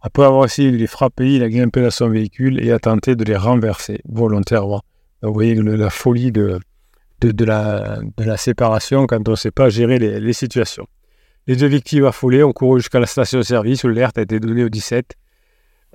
Après 0.00 0.24
avoir 0.24 0.46
essayé 0.46 0.70
de 0.70 0.76
les 0.76 0.86
frapper, 0.86 1.34
il 1.34 1.42
a 1.42 1.48
grimpé 1.48 1.82
dans 1.82 1.90
son 1.90 2.08
véhicule 2.08 2.64
et 2.64 2.72
a 2.72 2.78
tenté 2.78 3.16
de 3.16 3.24
les 3.24 3.36
renverser 3.36 4.00
volontairement. 4.08 4.82
vous 5.22 5.32
voyez 5.32 5.54
la 5.54 5.90
folie 5.90 6.32
de, 6.32 6.58
la, 7.22 8.36
séparation 8.36 9.06
quand 9.06 9.28
on 9.28 9.32
ne 9.32 9.36
sait 9.36 9.50
pas 9.50 9.68
gérer 9.68 9.98
les, 9.98 10.32
situations. 10.32 10.86
Les 11.46 11.56
deux 11.56 11.66
victimes 11.66 12.06
affolées 12.06 12.42
ont 12.42 12.52
couru 12.52 12.80
jusqu'à 12.80 13.00
la 13.00 13.06
station-service 13.06 13.84
où 13.84 13.88
l'alerte 13.88 14.16
a 14.18 14.22
été 14.22 14.40
donnée 14.40 14.64
au 14.64 14.68
17. 14.70 15.16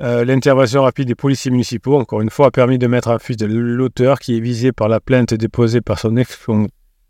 Euh, 0.02 0.26
l'intervention 0.26 0.84
rapide 0.84 1.08
des 1.08 1.16
policiers 1.16 1.52
municipaux, 1.52 1.98
encore 1.98 2.22
une 2.22 2.30
fois, 2.30 2.48
a 2.48 2.52
permis 2.52 2.78
de 2.78 2.86
mettre 2.86 3.10
en 3.10 3.18
fuite 3.18 3.42
l'auteur 3.42 4.20
qui 4.20 4.38
est 4.38 4.42
visé 4.42 4.72
par 4.72 4.90
la 4.90 5.00
plainte 5.00 5.34
déposée 5.34 5.82
par 5.82 5.98
son 5.98 6.18
ex 6.18 6.46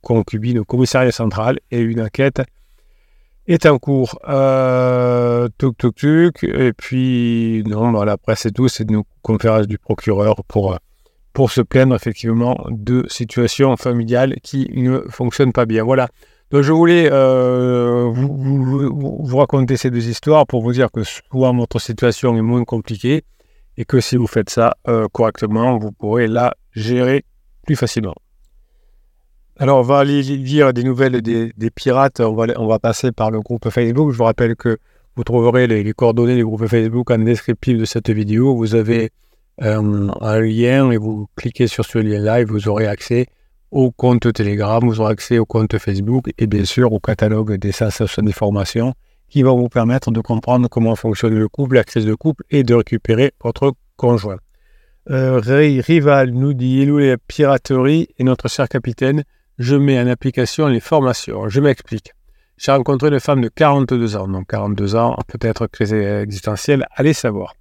concubine 0.02 0.60
au 0.60 0.66
commissariat 0.66 1.12
central 1.12 1.60
et 1.72 1.80
une 1.80 2.00
enquête 2.00 2.42
est 3.48 3.66
en 3.66 3.78
cours. 3.78 4.20
Euh, 4.28 5.48
tuk 5.58 5.78
tuk 5.78 5.96
tuk. 5.96 6.44
Et 6.44 6.74
puis, 6.74 7.64
non, 7.68 7.92
voilà, 7.92 8.14
après, 8.14 8.36
c'est 8.36 8.52
tout. 8.52 8.68
C'est 8.68 8.90
une 8.90 9.04
conférence 9.22 9.68
du 9.68 9.78
procureur 9.78 10.44
pour, 10.48 10.78
pour 11.34 11.52
se 11.52 11.62
plaindre 11.62 11.96
effectivement 11.96 12.58
de 12.70 13.06
situations 13.08 13.76
familiales 13.78 14.36
qui 14.44 14.70
ne 14.76 15.02
fonctionnent 15.10 15.54
pas 15.54 15.66
bien. 15.66 15.84
Voilà. 15.84 16.10
Donc, 16.52 16.62
je 16.62 16.72
voulais 16.72 17.10
euh, 17.12 18.10
vous, 18.14 19.24
vous, 19.24 19.38
raconter 19.38 19.78
ces 19.78 19.90
deux 19.90 20.08
histoires 20.08 20.46
pour 20.46 20.62
vous 20.62 20.74
dire 20.74 20.92
que 20.92 21.04
souvent 21.04 21.56
votre 21.56 21.80
situation 21.80 22.38
est 22.38 22.42
moins 22.42 22.64
compliquée 22.64 23.24
et 23.78 23.86
que 23.86 24.00
si 24.00 24.16
vous 24.16 24.28
faites 24.28 24.50
ça 24.50 24.76
euh, 24.88 25.08
correctement, 25.12 25.78
vous 25.78 25.92
pourrez 25.92 26.28
la 26.28 26.54
gérer 26.74 27.26
plus 27.66 27.76
facilement. 27.76 28.16
Alors, 29.58 29.80
on 29.80 29.84
va 29.84 30.00
aller 30.00 30.22
lire 30.22 30.74
des 30.74 30.84
nouvelles 30.84 31.22
des, 31.22 31.70
pirates. 31.70 32.20
On 32.20 32.34
va, 32.34 32.48
on 32.58 32.68
va, 32.68 32.80
passer 32.80 33.12
par 33.12 33.32
le 33.32 33.40
groupe 33.40 33.70
Facebook. 33.70 34.12
Je 34.12 34.18
vous 34.18 34.24
rappelle 34.26 34.56
que 34.56 34.78
vous 35.16 35.24
trouverez 35.24 35.66
les, 35.68 35.94
coordonnées 35.94 36.36
du 36.36 36.44
groupe 36.44 36.68
Facebook 36.68 37.10
en 37.10 37.20
descriptif 37.20 37.78
de 37.78 37.86
cette 37.86 38.10
vidéo. 38.10 38.56
Vous 38.56 38.76
avez 38.76 39.12
euh, 39.62 40.10
un 40.20 40.40
lien 40.42 40.92
et 40.92 40.98
vous 40.98 41.28
cliquez 41.38 41.68
sur 41.68 41.86
ce 41.86 42.00
lien-là 42.00 42.42
et 42.42 42.44
vous 42.44 42.68
aurez 42.68 42.88
accès 42.88 43.28
au 43.72 43.92
compte 43.92 44.32
Telegram, 44.34 44.86
vous 44.86 45.00
aurez 45.00 45.14
accès 45.14 45.40
au 45.40 45.46
compte 45.46 45.78
Facebook 45.78 46.30
et 46.38 46.48
bien 46.48 46.66
sûr 46.66 46.92
au 46.92 47.00
catalogue 47.00 47.56
des 47.56 47.72
sensations 47.72 48.24
des 48.24 48.34
formations 48.34 48.94
qui 49.30 49.44
vont 49.44 49.58
vous 49.58 49.70
permettre 49.70 50.12
de 50.12 50.22
comprendre 50.22 50.68
comment 50.70 50.96
fonctionne 50.96 51.36
le 51.36 51.48
couple, 51.48 51.76
la 51.76 51.84
crise 51.84 52.06
de 52.06 52.14
couple 52.14 52.44
et 52.52 52.64
de 52.64 52.74
récupérer 52.74 53.34
votre 53.44 53.74
conjoint. 53.96 54.38
Euh, 55.10 55.40
Rival 55.40 56.32
nous 56.32 56.54
dit 56.54 56.82
Hello 56.82 57.00
les 57.00 57.16
pirateries 57.18 58.10
et 58.18 58.24
notre 58.24 58.50
cher 58.50 58.68
capitaine, 58.68 59.24
je 59.58 59.76
mets 59.76 60.00
en 60.00 60.08
application 60.08 60.68
les 60.68 60.80
formations. 60.80 61.50
Je 61.50 61.60
m'explique. 61.60 62.12
J'ai 62.58 62.72
rencontré 62.72 63.10
une 63.10 63.20
femme 63.20 63.42
de 63.42 63.50
42 63.50 64.16
ans, 64.16 64.28
donc 64.28 64.48
42 64.48 64.96
ans, 64.96 65.18
peut-être 65.28 65.68
crise 65.68 65.94
existentielle, 65.94 66.88
allez 66.96 67.14
savoir. 67.14 67.54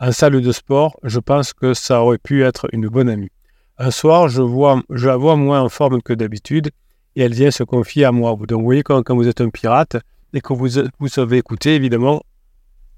En 0.00 0.12
salle 0.12 0.40
de 0.40 0.52
sport, 0.52 0.98
je 1.02 1.18
pense 1.18 1.52
que 1.52 1.74
ça 1.74 2.02
aurait 2.02 2.18
pu 2.18 2.44
être 2.44 2.68
une 2.72 2.88
bonne 2.88 3.08
amie. 3.08 3.30
Un 3.78 3.90
soir, 3.90 4.28
je, 4.28 4.42
vois, 4.42 4.82
je 4.90 5.06
la 5.06 5.16
vois 5.16 5.36
moins 5.36 5.60
en 5.60 5.68
forme 5.68 6.02
que 6.02 6.12
d'habitude 6.12 6.70
et 7.16 7.22
elle 7.22 7.34
vient 7.34 7.50
se 7.50 7.62
confier 7.64 8.04
à 8.04 8.12
moi. 8.12 8.36
Donc, 8.48 8.60
vous 8.60 8.64
voyez, 8.64 8.82
quand, 8.82 9.14
vous 9.14 9.28
êtes 9.28 9.40
un 9.40 9.50
pirate 9.50 9.96
et 10.32 10.40
que 10.40 10.52
vous, 10.52 10.68
vous 10.98 11.08
savez 11.08 11.38
écouter, 11.38 11.74
évidemment, 11.74 12.22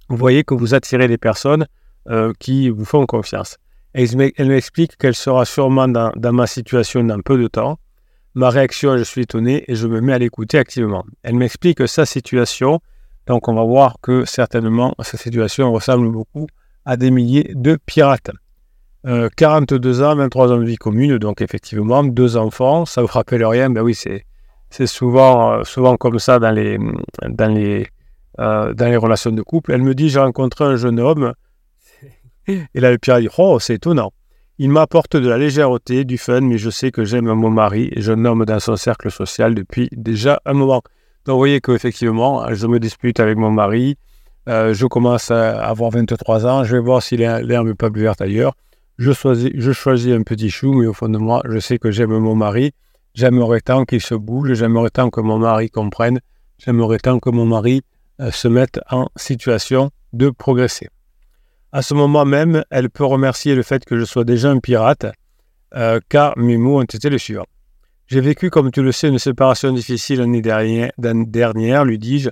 vous 0.09 0.17
voyez 0.17 0.45
que 0.45 0.55
vous 0.55 0.75
attirez 0.75 1.09
les 1.09 1.19
personnes 1.19 1.67
euh, 2.09 2.33
qui 2.39 2.69
vous 2.69 2.85
font 2.85 3.07
confiance. 3.07 3.57
Elle, 3.93 4.17
m'explique 4.49 4.97
qu'elle 4.97 5.15
sera 5.15 5.45
sûrement 5.45 5.89
dans, 5.89 6.13
ma 6.33 6.47
situation 6.47 7.03
dans 7.05 7.21
peu 7.21 7.41
de 7.41 7.49
temps. 7.49 7.79
Ma 8.35 8.51
réaction, 8.51 8.97
je 8.97 9.03
suis 9.03 9.23
étonné 9.23 9.65
et 9.67 9.75
je 9.75 9.89
me 9.89 10.01
mets 10.01 10.13
à 10.13 10.19
l'écouter 10.19 10.59
activement. 10.59 11.05
Elle 11.23 11.35
m'explique 11.35 11.87
sa 11.89 12.07
situation. 12.07 12.81
Donc, 13.27 13.49
on 13.49 13.55
va 13.55 13.65
voir 13.65 13.97
que 14.01 14.25
certainement, 14.25 14.95
sa 15.03 15.17
situation 15.17 15.73
ressemble 15.73 16.11
beaucoup 16.11 16.47
à 16.85 16.97
des 16.97 17.11
milliers 17.11 17.51
de 17.55 17.77
pirates. 17.87 18.31
42 19.37 20.01
euh, 20.01 20.13
ans, 20.13 20.17
23 20.17 20.53
ans 20.53 20.59
de 20.59 20.65
vie 20.65 20.77
commune, 20.77 21.19
donc 21.19 21.41
effectivement, 21.41 22.05
deux 22.05 22.37
enfants, 22.37 22.85
ça 22.85 23.01
vous 23.01 23.09
rappelle 23.09 23.45
rien, 23.45 23.71
ben 23.71 23.81
oui, 23.81 23.95
c'est, 23.95 24.27
c'est 24.69 24.87
souvent, 24.87 25.53
euh, 25.53 25.65
souvent 25.65 25.97
comme 25.97 26.19
ça 26.19 26.39
dans 26.39 26.51
les, 26.51 26.79
dans, 27.27 27.53
les, 27.53 27.87
euh, 28.39 28.75
dans 28.75 28.87
les 28.87 28.97
relations 28.97 29.33
de 29.33 29.43
couple. 29.43 29.73
Elle 29.73 29.83
me 29.83 29.95
dit, 29.95 30.11
j'ai 30.11 30.21
rencontré 30.21 30.65
un 30.65 30.77
jeune 30.77 31.01
homme, 31.01 31.33
et 32.47 32.67
là 32.75 32.91
le 32.91 32.99
pire 32.99 33.21
dit, 33.21 33.29
oh, 33.39 33.59
c'est 33.59 33.75
étonnant. 33.75 34.13
Il 34.63 34.69
m'apporte 34.69 35.17
de 35.17 35.27
la 35.27 35.39
légèreté, 35.39 36.05
du 36.05 36.19
fun, 36.19 36.43
mais 36.43 36.59
je 36.59 36.69
sais 36.69 36.91
que 36.91 37.03
j'aime 37.03 37.33
mon 37.33 37.49
mari 37.49 37.89
et 37.97 38.03
je 38.03 38.13
nomme 38.13 38.45
dans 38.45 38.61
son 38.61 38.77
cercle 38.77 39.11
social 39.11 39.55
depuis 39.55 39.89
déjà 39.91 40.43
un 40.45 40.53
moment. 40.53 40.83
Donc 41.25 41.33
vous 41.33 41.39
voyez 41.39 41.63
qu'effectivement, 41.63 42.47
je 42.53 42.67
me 42.67 42.79
dispute 42.79 43.21
avec 43.21 43.39
mon 43.39 43.51
mari, 43.51 43.97
je 44.47 44.87
commence 44.87 45.31
à 45.31 45.67
avoir 45.67 45.93
23 45.93 46.47
ans, 46.47 46.63
je 46.65 46.77
vais 46.77 46.83
voir 46.83 47.03
si 47.03 47.17
l'herbe 47.17 47.69
n'est 47.69 47.75
pas 47.75 47.91
plus 47.91 48.03
verte 48.03 48.21
ailleurs. 48.21 48.53
Je 48.99 49.13
choisis, 49.13 50.13
un 50.13 50.25
petit 50.25 50.51
chou, 50.51 50.75
mais 50.75 50.87
au 50.87 50.93
fond 50.93 51.09
de 51.09 51.17
moi, 51.17 51.41
je 51.49 51.59
sais 51.59 51.79
que 51.79 51.91
j'aime 51.91 52.19
mon 52.19 52.35
mari. 52.35 52.73
J'aimerais 53.15 53.63
tant 53.63 53.87
qu'il 53.87 54.03
se 54.03 54.15
bouge, 54.15 54.53
j'aimerais 54.53 54.91
tant 54.91 55.09
que 55.09 55.23
mon 55.23 55.39
mari 55.39 55.71
comprenne, 55.71 56.21
j'aimerais 56.59 56.99
tant 56.99 57.19
que 57.19 57.31
mon 57.31 57.47
mari 57.47 57.81
euh, 58.21 58.31
se 58.31 58.47
mette 58.47 58.79
en 58.91 59.09
situation 59.17 59.91
de 60.13 60.29
progresser. 60.29 60.91
À 61.73 61.83
ce 61.83 61.95
moment 61.95 62.25
même, 62.25 62.65
elle 62.71 62.91
peut 62.91 63.05
remercier 63.05 63.55
le 63.55 63.63
fait 63.63 63.85
que 63.85 63.97
je 63.97 64.05
sois 64.05 64.25
déjà 64.25 64.51
un 64.51 64.59
pirate, 64.59 65.07
euh, 65.77 66.01
car 66.09 66.37
mes 66.37 66.57
mots 66.57 66.81
ont 66.81 66.83
été 66.83 67.09
les 67.09 67.19
suivants. 67.19 67.47
J'ai 68.09 68.21
vécu, 68.21 68.51
comme 68.51 68.73
tu 68.73 68.83
le 68.83 68.91
sais, 68.91 69.07
une 69.07 69.21
séparation 69.21 69.73
difficile 69.73 70.19
l'année 70.19 70.43
dernière, 71.27 71.85
lui 71.85 71.99
dis-je. 71.99 72.31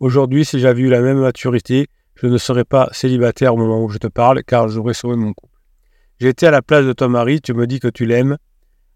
Aujourd'hui, 0.00 0.44
si 0.44 0.60
j'avais 0.60 0.82
eu 0.82 0.90
la 0.90 1.00
même 1.00 1.20
maturité, 1.20 1.86
je 2.14 2.26
ne 2.26 2.36
serais 2.36 2.64
pas 2.64 2.90
célibataire 2.92 3.54
au 3.54 3.56
moment 3.56 3.82
où 3.82 3.88
je 3.88 3.96
te 3.96 4.06
parle, 4.06 4.42
car 4.44 4.68
j'aurais 4.68 4.92
sauvé 4.92 5.16
mon 5.16 5.32
couple. 5.32 5.54
J'étais 6.20 6.48
à 6.48 6.50
la 6.50 6.60
place 6.60 6.84
de 6.84 6.92
ton 6.92 7.08
mari, 7.08 7.40
tu 7.40 7.54
me 7.54 7.66
dis 7.66 7.80
que 7.80 7.88
tu 7.88 8.04
l'aimes. 8.04 8.36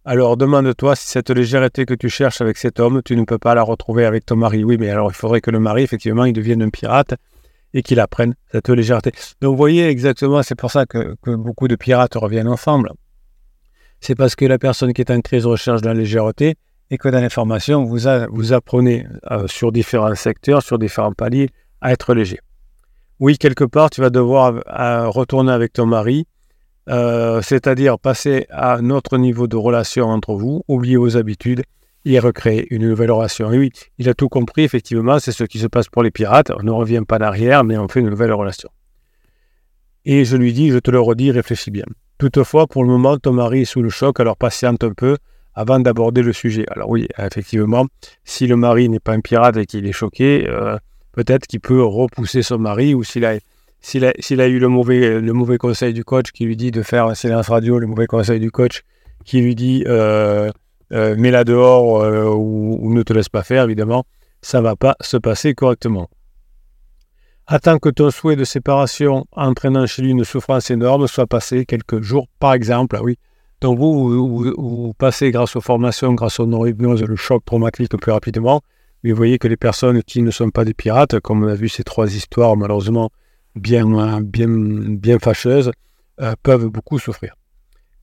Alors 0.04 0.36
demande-toi 0.36 0.96
si 0.96 1.08
cette 1.08 1.30
légèreté 1.30 1.86
que 1.86 1.94
tu 1.94 2.10
cherches 2.10 2.42
avec 2.42 2.58
cet 2.58 2.78
homme, 2.78 3.00
tu 3.02 3.16
ne 3.16 3.24
peux 3.24 3.38
pas 3.38 3.54
la 3.54 3.62
retrouver 3.62 4.04
avec 4.04 4.26
ton 4.26 4.36
mari. 4.36 4.64
Oui, 4.64 4.76
mais 4.78 4.90
alors 4.90 5.10
il 5.10 5.14
faudrait 5.14 5.40
que 5.40 5.50
le 5.50 5.60
mari, 5.60 5.82
effectivement, 5.82 6.26
il 6.26 6.34
devienne 6.34 6.60
un 6.60 6.68
pirate 6.68 7.14
et 7.74 7.82
qu'il 7.82 8.00
apprenne 8.00 8.34
cette 8.50 8.68
légèreté. 8.68 9.12
Donc 9.40 9.52
vous 9.52 9.56
voyez 9.56 9.88
exactement, 9.88 10.42
c'est 10.42 10.54
pour 10.54 10.70
ça 10.70 10.86
que, 10.86 11.16
beaucoup 11.24 11.68
de 11.68 11.76
pirates 11.76 12.14
reviennent 12.14 12.48
ensemble. 12.48 12.90
C'est 14.00 14.14
parce 14.14 14.36
que 14.36 14.44
la 14.44 14.58
personne 14.58 14.92
qui 14.92 15.00
est 15.02 15.10
en 15.10 15.20
crise 15.20 15.44
recherche 15.44 15.82
la 15.82 15.94
légèreté 15.94 16.54
et 16.90 16.98
que 16.98 17.08
dans 17.08 17.20
l'information, 17.20 17.84
vous, 17.84 18.06
vous 18.30 18.52
apprenez 18.52 19.06
euh, 19.30 19.46
sur 19.46 19.72
différents 19.72 20.14
secteurs, 20.14 20.62
sur 20.62 20.78
différents 20.78 21.12
paliers, 21.12 21.50
à 21.80 21.92
être 21.92 22.14
léger. 22.14 22.38
Oui, 23.20 23.36
quelque 23.36 23.64
part, 23.64 23.90
tu 23.90 24.00
vas 24.00 24.10
devoir 24.10 24.54
euh, 24.68 25.08
retourner 25.08 25.52
avec 25.52 25.72
ton 25.72 25.86
mari 25.86 26.26
euh, 26.88 27.42
c'est-à-dire 27.42 27.98
passer 27.98 28.46
à 28.48 28.76
un 28.76 28.90
autre 28.90 29.18
niveau 29.18 29.46
de 29.46 29.56
relation 29.56 30.06
entre 30.06 30.34
vous, 30.34 30.62
oublier 30.68 30.96
vos 30.96 31.16
habitudes 31.16 31.62
et 32.04 32.18
recréer 32.18 32.66
une 32.74 32.88
nouvelle 32.88 33.10
relation. 33.10 33.48
Oui, 33.48 33.70
il 33.98 34.08
a 34.08 34.14
tout 34.14 34.28
compris, 34.28 34.62
effectivement, 34.62 35.18
c'est 35.18 35.32
ce 35.32 35.44
qui 35.44 35.58
se 35.58 35.66
passe 35.66 35.88
pour 35.88 36.02
les 36.02 36.10
pirates. 36.10 36.50
On 36.58 36.62
ne 36.62 36.70
revient 36.70 37.02
pas 37.06 37.18
en 37.18 37.22
arrière, 37.22 37.64
mais 37.64 37.76
on 37.76 37.88
fait 37.88 38.00
une 38.00 38.10
nouvelle 38.10 38.32
relation. 38.32 38.70
Et 40.04 40.24
je 40.24 40.36
lui 40.36 40.52
dis, 40.52 40.70
je 40.70 40.78
te 40.78 40.90
le 40.90 41.00
redis, 41.00 41.30
réfléchis 41.30 41.70
bien. 41.70 41.84
Toutefois, 42.18 42.66
pour 42.66 42.82
le 42.82 42.88
moment, 42.88 43.18
ton 43.18 43.32
mari 43.32 43.60
est 43.60 43.64
sous 43.64 43.82
le 43.82 43.90
choc, 43.90 44.20
alors 44.20 44.36
patiente 44.36 44.82
un 44.82 44.92
peu 44.92 45.16
avant 45.54 45.80
d'aborder 45.80 46.22
le 46.22 46.32
sujet. 46.32 46.64
Alors 46.70 46.88
oui, 46.88 47.08
effectivement, 47.18 47.86
si 48.24 48.46
le 48.46 48.56
mari 48.56 48.88
n'est 48.88 49.00
pas 49.00 49.12
un 49.12 49.20
pirate 49.20 49.56
et 49.56 49.66
qu'il 49.66 49.86
est 49.86 49.92
choqué, 49.92 50.46
euh, 50.48 50.78
peut-être 51.12 51.46
qu'il 51.46 51.60
peut 51.60 51.82
repousser 51.82 52.42
son 52.42 52.58
mari 52.58 52.94
ou 52.94 53.02
s'il 53.04 53.24
a 53.24 53.38
s'il 53.80 54.04
a, 54.04 54.48
eu 54.48 54.58
le 54.58 54.68
mauvais, 54.68 55.20
le 55.20 55.32
mauvais 55.32 55.56
conseil 55.56 55.92
du 55.92 56.04
coach 56.04 56.32
qui 56.32 56.44
lui 56.44 56.56
dit 56.56 56.72
de 56.72 56.82
faire 56.82 57.06
un 57.06 57.14
silence 57.14 57.48
radio, 57.48 57.78
le 57.78 57.86
mauvais 57.86 58.06
conseil 58.06 58.40
du 58.40 58.50
coach 58.50 58.82
qui 59.24 59.40
lui 59.40 59.54
dit 59.54 59.84
euh, 59.86 60.50
euh, 60.92 61.16
mets-la 61.16 61.44
dehors 61.44 62.02
euh, 62.02 62.24
ou, 62.24 62.92
ne 62.92 63.02
te 63.02 63.12
laisse 63.12 63.28
pas 63.28 63.42
faire, 63.42 63.64
évidemment, 63.64 64.04
ça 64.42 64.58
ne 64.58 64.64
va 64.64 64.76
pas 64.76 64.96
se 65.00 65.16
passer 65.16 65.54
correctement. 65.54 66.08
Attends 67.46 67.78
que 67.78 67.88
ton 67.88 68.10
souhait 68.10 68.36
de 68.36 68.44
séparation 68.44 69.26
entraînant 69.32 69.86
chez 69.86 70.02
lui 70.02 70.10
une 70.10 70.24
souffrance 70.24 70.70
énorme 70.70 71.06
soit 71.06 71.26
passé 71.26 71.64
quelques 71.64 72.02
jours, 72.02 72.26
par 72.38 72.52
exemple. 72.52 72.96
Ah 72.98 73.02
oui. 73.02 73.18
Donc 73.60 73.78
vous, 73.78 74.54
vous, 74.56 74.94
passez 74.98 75.30
grâce 75.30 75.56
aux 75.56 75.60
formations, 75.60 76.12
grâce 76.12 76.38
aux 76.40 76.46
neurohypnoses, 76.46 77.02
le 77.02 77.16
choc 77.16 77.44
traumatique 77.44 77.96
plus 77.96 78.12
rapidement. 78.12 78.60
Mais 79.02 79.10
vous 79.10 79.16
voyez 79.16 79.38
que 79.38 79.48
les 79.48 79.56
personnes 79.56 80.02
qui 80.02 80.22
ne 80.22 80.30
sont 80.30 80.50
pas 80.50 80.64
des 80.64 80.74
pirates, 80.74 81.20
comme 81.20 81.42
on 81.42 81.48
a 81.48 81.54
vu 81.54 81.68
ces 81.68 81.84
trois 81.84 82.14
histoires 82.14 82.56
malheureusement 82.56 83.10
bien, 83.56 84.20
bien, 84.20 84.48
bien 84.48 85.18
fâcheuses 85.18 85.72
euh, 86.20 86.34
peuvent 86.42 86.66
beaucoup 86.66 86.98
souffrir. 86.98 87.37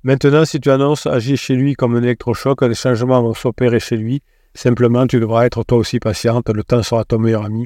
Maintenant, 0.06 0.46
si 0.46 0.60
tu 0.60 0.70
annonces 0.70 1.08
agir 1.08 1.36
chez 1.36 1.56
lui 1.56 1.74
comme 1.74 1.96
un 1.96 2.04
électrochoc, 2.04 2.62
les 2.62 2.76
changements 2.76 3.24
vont 3.24 3.34
s'opérer 3.34 3.80
chez 3.80 3.98
lui. 3.98 4.22
Simplement, 4.54 5.08
tu 5.08 5.20
devras 5.20 5.48
être 5.48 5.64
toi 5.64 5.80
aussi 5.80 6.00
patiente. 6.00 6.48
Le 6.48 6.64
temps 6.64 6.84
sera 6.84 7.04
ton 7.06 7.18
meilleur 7.18 7.44
ami 7.44 7.66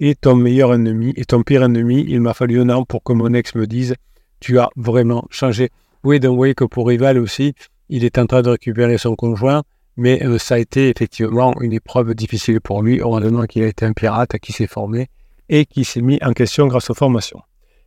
et 0.00 0.14
ton 0.14 0.34
meilleur 0.34 0.72
ennemi. 0.72 1.12
Et 1.16 1.26
ton 1.26 1.42
pire 1.42 1.62
ennemi, 1.62 2.02
il 2.08 2.22
m'a 2.22 2.32
fallu 2.32 2.58
un 2.58 2.70
an 2.70 2.86
pour 2.86 3.02
que 3.02 3.12
mon 3.12 3.34
ex 3.34 3.54
me 3.54 3.66
dise 3.66 3.96
Tu 4.40 4.58
as 4.58 4.70
vraiment 4.76 5.26
changé. 5.28 5.68
Oui, 6.04 6.20
donc 6.20 6.38
vous 6.38 6.54
que 6.54 6.64
pour 6.64 6.88
Rival 6.88 7.18
aussi, 7.18 7.52
il 7.90 8.02
est 8.06 8.16
en 8.16 8.24
train 8.24 8.40
de 8.40 8.48
récupérer 8.48 8.96
son 8.96 9.14
conjoint, 9.14 9.62
mais 9.98 10.24
euh, 10.24 10.38
ça 10.38 10.54
a 10.54 10.58
été 10.60 10.88
effectivement 10.88 11.52
une 11.60 11.74
épreuve 11.74 12.14
difficile 12.14 12.62
pour 12.62 12.82
lui. 12.82 13.00
Heureusement 13.00 13.44
qu'il 13.44 13.62
a 13.62 13.66
été 13.66 13.84
un 13.84 13.92
pirate 13.92 14.38
qui 14.38 14.52
s'est 14.52 14.66
formé 14.66 15.10
et 15.50 15.66
qui 15.66 15.84
s'est 15.84 16.00
mis 16.00 16.18
en 16.22 16.32
question 16.32 16.66
grâce 16.66 16.88
aux 16.88 16.94
formations. 16.94 17.42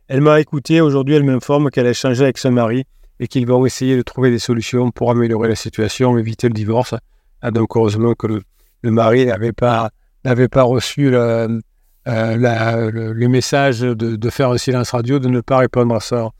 Elle 0.06 0.20
m'a 0.20 0.40
écouté, 0.40 0.80
aujourd'hui 0.80 1.16
elle 1.16 1.24
m'informe 1.24 1.70
qu'elle 1.70 1.88
a 1.88 1.90
échangé 1.90 2.22
avec 2.22 2.38
son 2.38 2.52
mari 2.52 2.84
et 3.20 3.28
qu'ils 3.28 3.46
vont 3.46 3.66
essayer 3.66 3.96
de 3.96 4.02
trouver 4.02 4.30
des 4.30 4.38
solutions 4.38 4.90
pour 4.90 5.10
améliorer 5.10 5.48
la 5.48 5.56
situation, 5.56 6.16
éviter 6.18 6.48
le 6.48 6.54
divorce. 6.54 6.94
Ah, 7.42 7.50
donc 7.50 7.76
heureusement 7.76 8.14
que 8.14 8.26
le, 8.26 8.42
mari 8.90 9.26
n'avait 9.26 9.52
pas, 9.52 9.90
n'avait 10.24 10.48
pas 10.48 10.62
reçu 10.62 11.10
le, 11.10 11.60
euh, 12.08 13.28
message 13.28 13.80
de, 13.80 14.30
faire 14.30 14.50
un 14.50 14.58
silence 14.58 14.90
radio, 14.90 15.18
de 15.18 15.28
ne 15.28 15.40
pas 15.40 15.58
répondre 15.58 15.94
à 15.94 16.00
sa, 16.00 16.30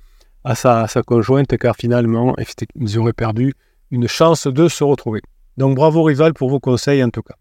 à 0.44 0.54
sa, 0.54 1.02
conjointe, 1.02 1.56
car 1.56 1.76
finalement 1.76 2.34
ils 2.74 2.98
auraient 2.98 3.12
perdu 3.12 3.54
une 3.90 4.08
chance 4.08 4.46
de 4.46 4.68
se 4.68 4.84
retrouver. 4.84 5.20
Donc 5.56 5.74
bravo 5.74 6.02
rival 6.02 6.34
pour 6.34 6.50
vos 6.50 6.60
conseils 6.60 7.02
en 7.02 7.10
tout 7.10 7.22
cas. 7.22 7.34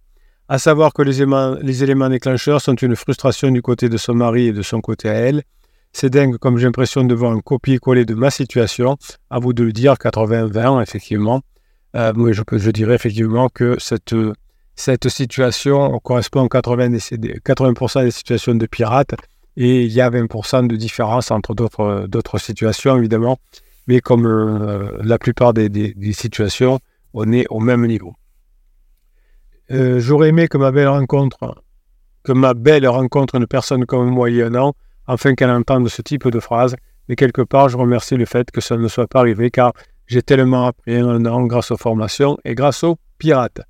À 0.49 0.59
savoir 0.59 0.93
que 0.93 1.01
les 1.01 1.17
éléments, 1.17 1.55
les 1.61 1.83
éléments 1.83 2.09
déclencheurs 2.09 2.61
sont 2.61 2.75
une 2.75 2.95
frustration 2.95 3.51
du 3.51 3.61
côté 3.61 3.89
de 3.89 3.97
son 3.97 4.13
mari 4.13 4.47
et 4.47 4.53
de 4.53 4.61
son 4.61 4.79
côté 4.79 5.09
à 5.09 5.13
elle. 5.13 5.43
C'est 5.93 6.09
dingue 6.09 6.37
comme 6.37 6.57
j'ai 6.57 6.65
l'impression 6.65 7.03
de 7.03 7.15
voir 7.15 7.31
un 7.31 7.39
copier-coller 7.39 8.05
de 8.05 8.13
ma 8.13 8.29
situation. 8.29 8.97
À 9.29 9.39
vous 9.39 9.53
de 9.53 9.63
le 9.63 9.71
dire, 9.71 9.93
80-20, 9.93 10.81
effectivement. 10.81 11.41
Euh, 11.95 12.13
je, 12.31 12.43
je, 12.57 12.71
dirais 12.71 12.95
effectivement 12.95 13.49
que 13.49 13.77
cette, 13.79 14.13
cette 14.75 15.09
situation 15.09 15.97
correspond 15.99 16.45
à 16.45 16.49
80, 16.49 16.97
80 17.43 18.03
des 18.03 18.11
situations 18.11 18.55
de 18.55 18.65
pirates 18.65 19.15
et 19.57 19.85
il 19.85 19.91
y 19.91 20.01
a 20.01 20.09
20% 20.09 20.67
de 20.67 20.75
différence 20.75 21.31
entre 21.31 21.55
d'autres 21.55 22.37
situations, 22.37 22.95
évidemment. 22.95 23.39
Mais 23.87 24.01
comme 24.01 24.27
euh, 24.27 24.91
la 25.03 25.17
plupart 25.17 25.53
des, 25.53 25.69
des, 25.69 25.93
des, 25.93 26.13
situations, 26.13 26.79
on 27.13 27.31
est 27.31 27.47
au 27.49 27.59
même 27.59 27.85
niveau. 27.87 28.13
Euh, 29.71 29.99
J'aurais 29.99 30.29
aimé 30.29 30.47
que 30.47 30.57
ma 30.57 30.71
belle 30.71 30.89
rencontre, 30.89 31.63
que 32.23 32.33
ma 32.33 32.53
belle 32.53 32.87
rencontre 32.87 33.35
une 33.35 33.47
personne 33.47 33.85
comme 33.85 34.09
moi 34.09 34.29
il 34.29 34.35
y 34.35 34.41
a 34.43 34.47
un 34.47 34.55
an, 34.55 34.73
afin 35.07 35.35
qu'elle 35.35 35.49
entende 35.49 35.87
ce 35.87 36.01
type 36.01 36.27
de 36.27 36.39
phrase. 36.39 36.75
Mais 37.09 37.15
quelque 37.15 37.41
part, 37.41 37.69
je 37.69 37.77
remercie 37.77 38.15
le 38.15 38.25
fait 38.25 38.51
que 38.51 38.61
ça 38.61 38.77
ne 38.77 38.87
soit 38.87 39.07
pas 39.07 39.19
arrivé, 39.19 39.49
car 39.49 39.73
j'ai 40.07 40.21
tellement 40.21 40.67
appris 40.67 40.95
un 40.95 41.25
an 41.25 41.45
grâce 41.45 41.71
aux 41.71 41.77
formations 41.77 42.37
et 42.45 42.55
grâce 42.55 42.83
aux 42.83 42.97
pirates. 43.17 43.61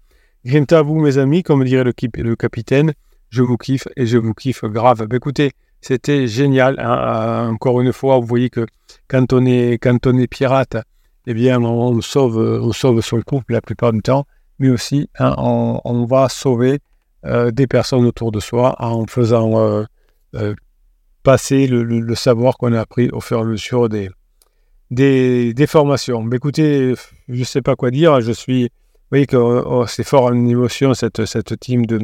Grinta 0.46 0.80
à 0.80 0.82
vous, 0.82 1.00
mes 1.00 1.18
amis, 1.18 1.44
comme 1.44 1.64
dirait 1.64 1.84
le, 1.84 2.36
capitaine, 2.36 2.94
je 3.30 3.42
vous 3.42 3.58
kiffe 3.58 3.88
et 3.96 4.06
je 4.06 4.18
vous 4.18 4.34
kiffe 4.34 4.64
grave. 4.64 5.06
Ben, 5.08 5.18
écoutez, 5.18 5.52
c'était 5.82 6.28
génial. 6.28 6.80
Hein, 6.80 7.48
euh, 7.48 7.52
encore 7.52 7.82
une 7.82 7.92
fois, 7.92 8.20
vous 8.20 8.26
voyez 8.26 8.50
que 8.50 8.66
quand 9.08 9.34
on 9.34 9.46
est, 9.46 10.28
pirate, 10.30 10.78
eh 11.26 11.34
bien, 11.34 11.62
on, 11.62 12.02
sauve, 12.02 12.38
on 12.38 12.72
sauve 12.72 13.02
son 13.02 13.22
couple 13.22 13.54
la 13.54 13.62
plupart 13.62 13.92
du 13.92 14.02
temps, 14.02 14.26
mais 14.60 14.70
aussi 14.70 15.10
hein, 15.20 15.36
on, 15.38 16.06
va 16.06 16.30
sauver 16.30 16.80
euh, 17.26 17.52
des 17.52 17.68
personnes 17.68 18.06
autour 18.06 18.32
de 18.32 18.40
soi 18.40 18.76
en 18.80 19.06
faisant 19.06 19.60
euh, 19.60 20.54
passer 21.28 21.68
le, 21.68 21.84
le, 21.84 22.00
le 22.00 22.16
savoir 22.16 22.58
qu'on 22.58 22.72
a 22.72 22.80
appris 22.80 23.10
au 23.10 23.20
fur 23.20 23.40
et 23.40 23.42
à 23.42 23.44
mesure 23.44 23.90
des, 23.90 24.10
des, 24.90 25.68
formations. 25.68 26.24
Mais 26.24 26.38
écoutez, 26.38 26.94
je 27.28 27.40
ne 27.40 27.44
sais 27.44 27.62
pas 27.62 27.76
quoi 27.76 27.92
dire. 27.92 28.22
Je 28.22 28.32
suis, 28.32 28.64
vous 28.64 29.10
voyez 29.12 29.26
que 29.26 29.36
oh, 29.36 29.86
c'est 29.88 30.06
fort 30.06 30.24
en 30.24 30.48
émotion 30.48 30.94
cette, 30.94 31.26
cette 31.26 31.60
team 31.60 31.86
de, 31.86 32.00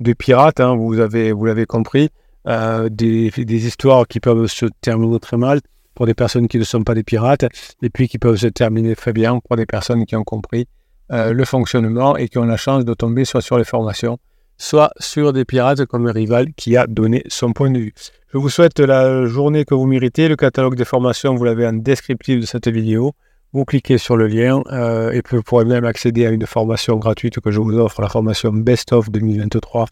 de 0.00 0.12
pirates. 0.12 0.60
Hein, 0.60 0.76
vous 0.76 1.00
avez, 1.00 1.32
vous 1.32 1.46
l'avez 1.46 1.64
compris. 1.64 2.10
Euh, 2.48 2.90
des, 2.90 3.30
des, 3.30 3.66
histoires 3.66 4.06
qui 4.06 4.20
peuvent 4.20 4.46
se 4.46 4.66
terminer 4.82 5.18
très 5.20 5.38
mal 5.38 5.60
pour 5.94 6.04
des 6.04 6.14
personnes 6.14 6.46
qui 6.46 6.58
ne 6.58 6.64
sont 6.64 6.84
pas 6.84 6.94
des 6.94 7.02
pirates, 7.02 7.46
et 7.80 7.88
puis 7.88 8.08
qui 8.08 8.18
peuvent 8.18 8.36
se 8.36 8.46
terminer 8.46 8.94
très 8.94 9.14
bien 9.14 9.40
pour 9.40 9.56
des 9.56 9.66
personnes 9.66 10.04
qui 10.04 10.16
ont 10.16 10.24
compris 10.24 10.66
euh, 11.12 11.32
le 11.32 11.44
fonctionnement 11.46 12.14
et 12.18 12.28
qui 12.28 12.36
ont 12.36 12.44
la 12.44 12.58
chance 12.58 12.84
de 12.84 12.92
tomber 12.92 13.24
soit 13.24 13.40
sur 13.40 13.56
les 13.56 13.64
formations, 13.64 14.18
soit 14.58 14.90
sur 14.98 15.32
des 15.32 15.46
pirates 15.46 15.86
comme 15.86 16.06
un 16.06 16.12
rival 16.12 16.52
qui 16.54 16.76
a 16.76 16.86
donné 16.86 17.22
son 17.28 17.54
point 17.54 17.70
de 17.70 17.78
vue. 17.78 17.94
Je 18.32 18.38
vous 18.38 18.48
souhaite 18.48 18.78
la 18.78 19.26
journée 19.26 19.64
que 19.64 19.74
vous 19.74 19.86
méritez. 19.86 20.28
Le 20.28 20.36
catalogue 20.36 20.76
des 20.76 20.84
formations, 20.84 21.34
vous 21.34 21.42
l'avez 21.42 21.66
en 21.66 21.72
descriptif 21.72 22.38
de 22.38 22.46
cette 22.46 22.68
vidéo. 22.68 23.10
Vous 23.52 23.64
cliquez 23.64 23.98
sur 23.98 24.16
le 24.16 24.28
lien 24.28 24.62
euh, 24.70 25.10
et 25.10 25.20
vous 25.28 25.42
pourrez 25.42 25.64
même 25.64 25.84
accéder 25.84 26.26
à 26.26 26.30
une 26.30 26.46
formation 26.46 26.94
gratuite 26.94 27.40
que 27.40 27.50
je 27.50 27.58
vous 27.58 27.76
offre, 27.76 28.00
la 28.00 28.08
formation 28.08 28.52
Best 28.52 28.92
of 28.92 29.10
2023. 29.10 29.86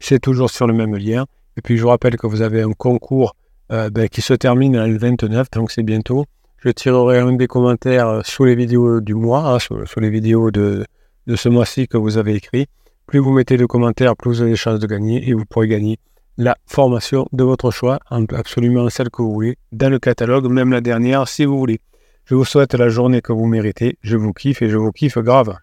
C'est 0.00 0.18
toujours 0.18 0.50
sur 0.50 0.66
le 0.66 0.74
même 0.74 0.96
lien. 0.96 1.24
Et 1.56 1.62
puis 1.62 1.78
je 1.78 1.82
vous 1.82 1.88
rappelle 1.88 2.18
que 2.18 2.26
vous 2.26 2.42
avez 2.42 2.60
un 2.60 2.72
concours 2.72 3.34
euh, 3.72 3.88
ben, 3.88 4.06
qui 4.06 4.20
se 4.20 4.34
termine 4.34 4.84
le 4.84 4.98
29, 4.98 5.50
donc 5.52 5.70
c'est 5.70 5.82
bientôt. 5.82 6.26
Je 6.58 6.68
tirerai 6.68 7.20
un 7.20 7.32
des 7.32 7.46
commentaires 7.46 8.08
euh, 8.08 8.20
sous 8.22 8.44
les 8.44 8.54
vidéos 8.54 9.00
du 9.00 9.14
mois, 9.14 9.54
hein, 9.54 9.58
sous, 9.58 10.00
les 10.00 10.10
vidéos 10.10 10.50
de, 10.50 10.84
de 11.26 11.36
ce 11.36 11.48
mois-ci 11.48 11.88
que 11.88 11.96
vous 11.96 12.18
avez 12.18 12.34
écrit. 12.34 12.66
Plus 13.06 13.18
vous 13.18 13.32
mettez 13.32 13.56
de 13.56 13.64
commentaires, 13.64 14.14
plus 14.14 14.28
vous 14.28 14.42
avez 14.42 14.50
de 14.50 14.56
chances 14.56 14.78
de 14.78 14.86
gagner 14.86 15.26
et 15.26 15.32
vous 15.32 15.46
pourrez 15.46 15.68
gagner 15.68 15.98
la 16.38 16.56
formation 16.66 17.26
de 17.32 17.42
votre 17.42 17.72
choix, 17.72 17.98
absolument 18.10 18.88
celle 18.90 19.10
que 19.10 19.22
vous 19.22 19.32
voulez, 19.32 19.58
dans 19.72 19.90
le 19.90 19.98
catalogue, 19.98 20.46
même 20.46 20.70
la 20.70 20.80
dernière 20.80 21.26
si 21.26 21.44
vous 21.44 21.58
voulez. 21.58 21.80
Je 22.26 22.36
vous 22.36 22.44
souhaite 22.44 22.74
la 22.74 22.88
journée 22.88 23.20
que 23.20 23.32
vous 23.32 23.46
méritez. 23.46 23.98
Je 24.02 24.16
vous 24.16 24.32
kiffe 24.32 24.62
et 24.62 24.68
je 24.68 24.76
vous 24.76 24.92
kiffe 24.92 25.18
grave. 25.18 25.56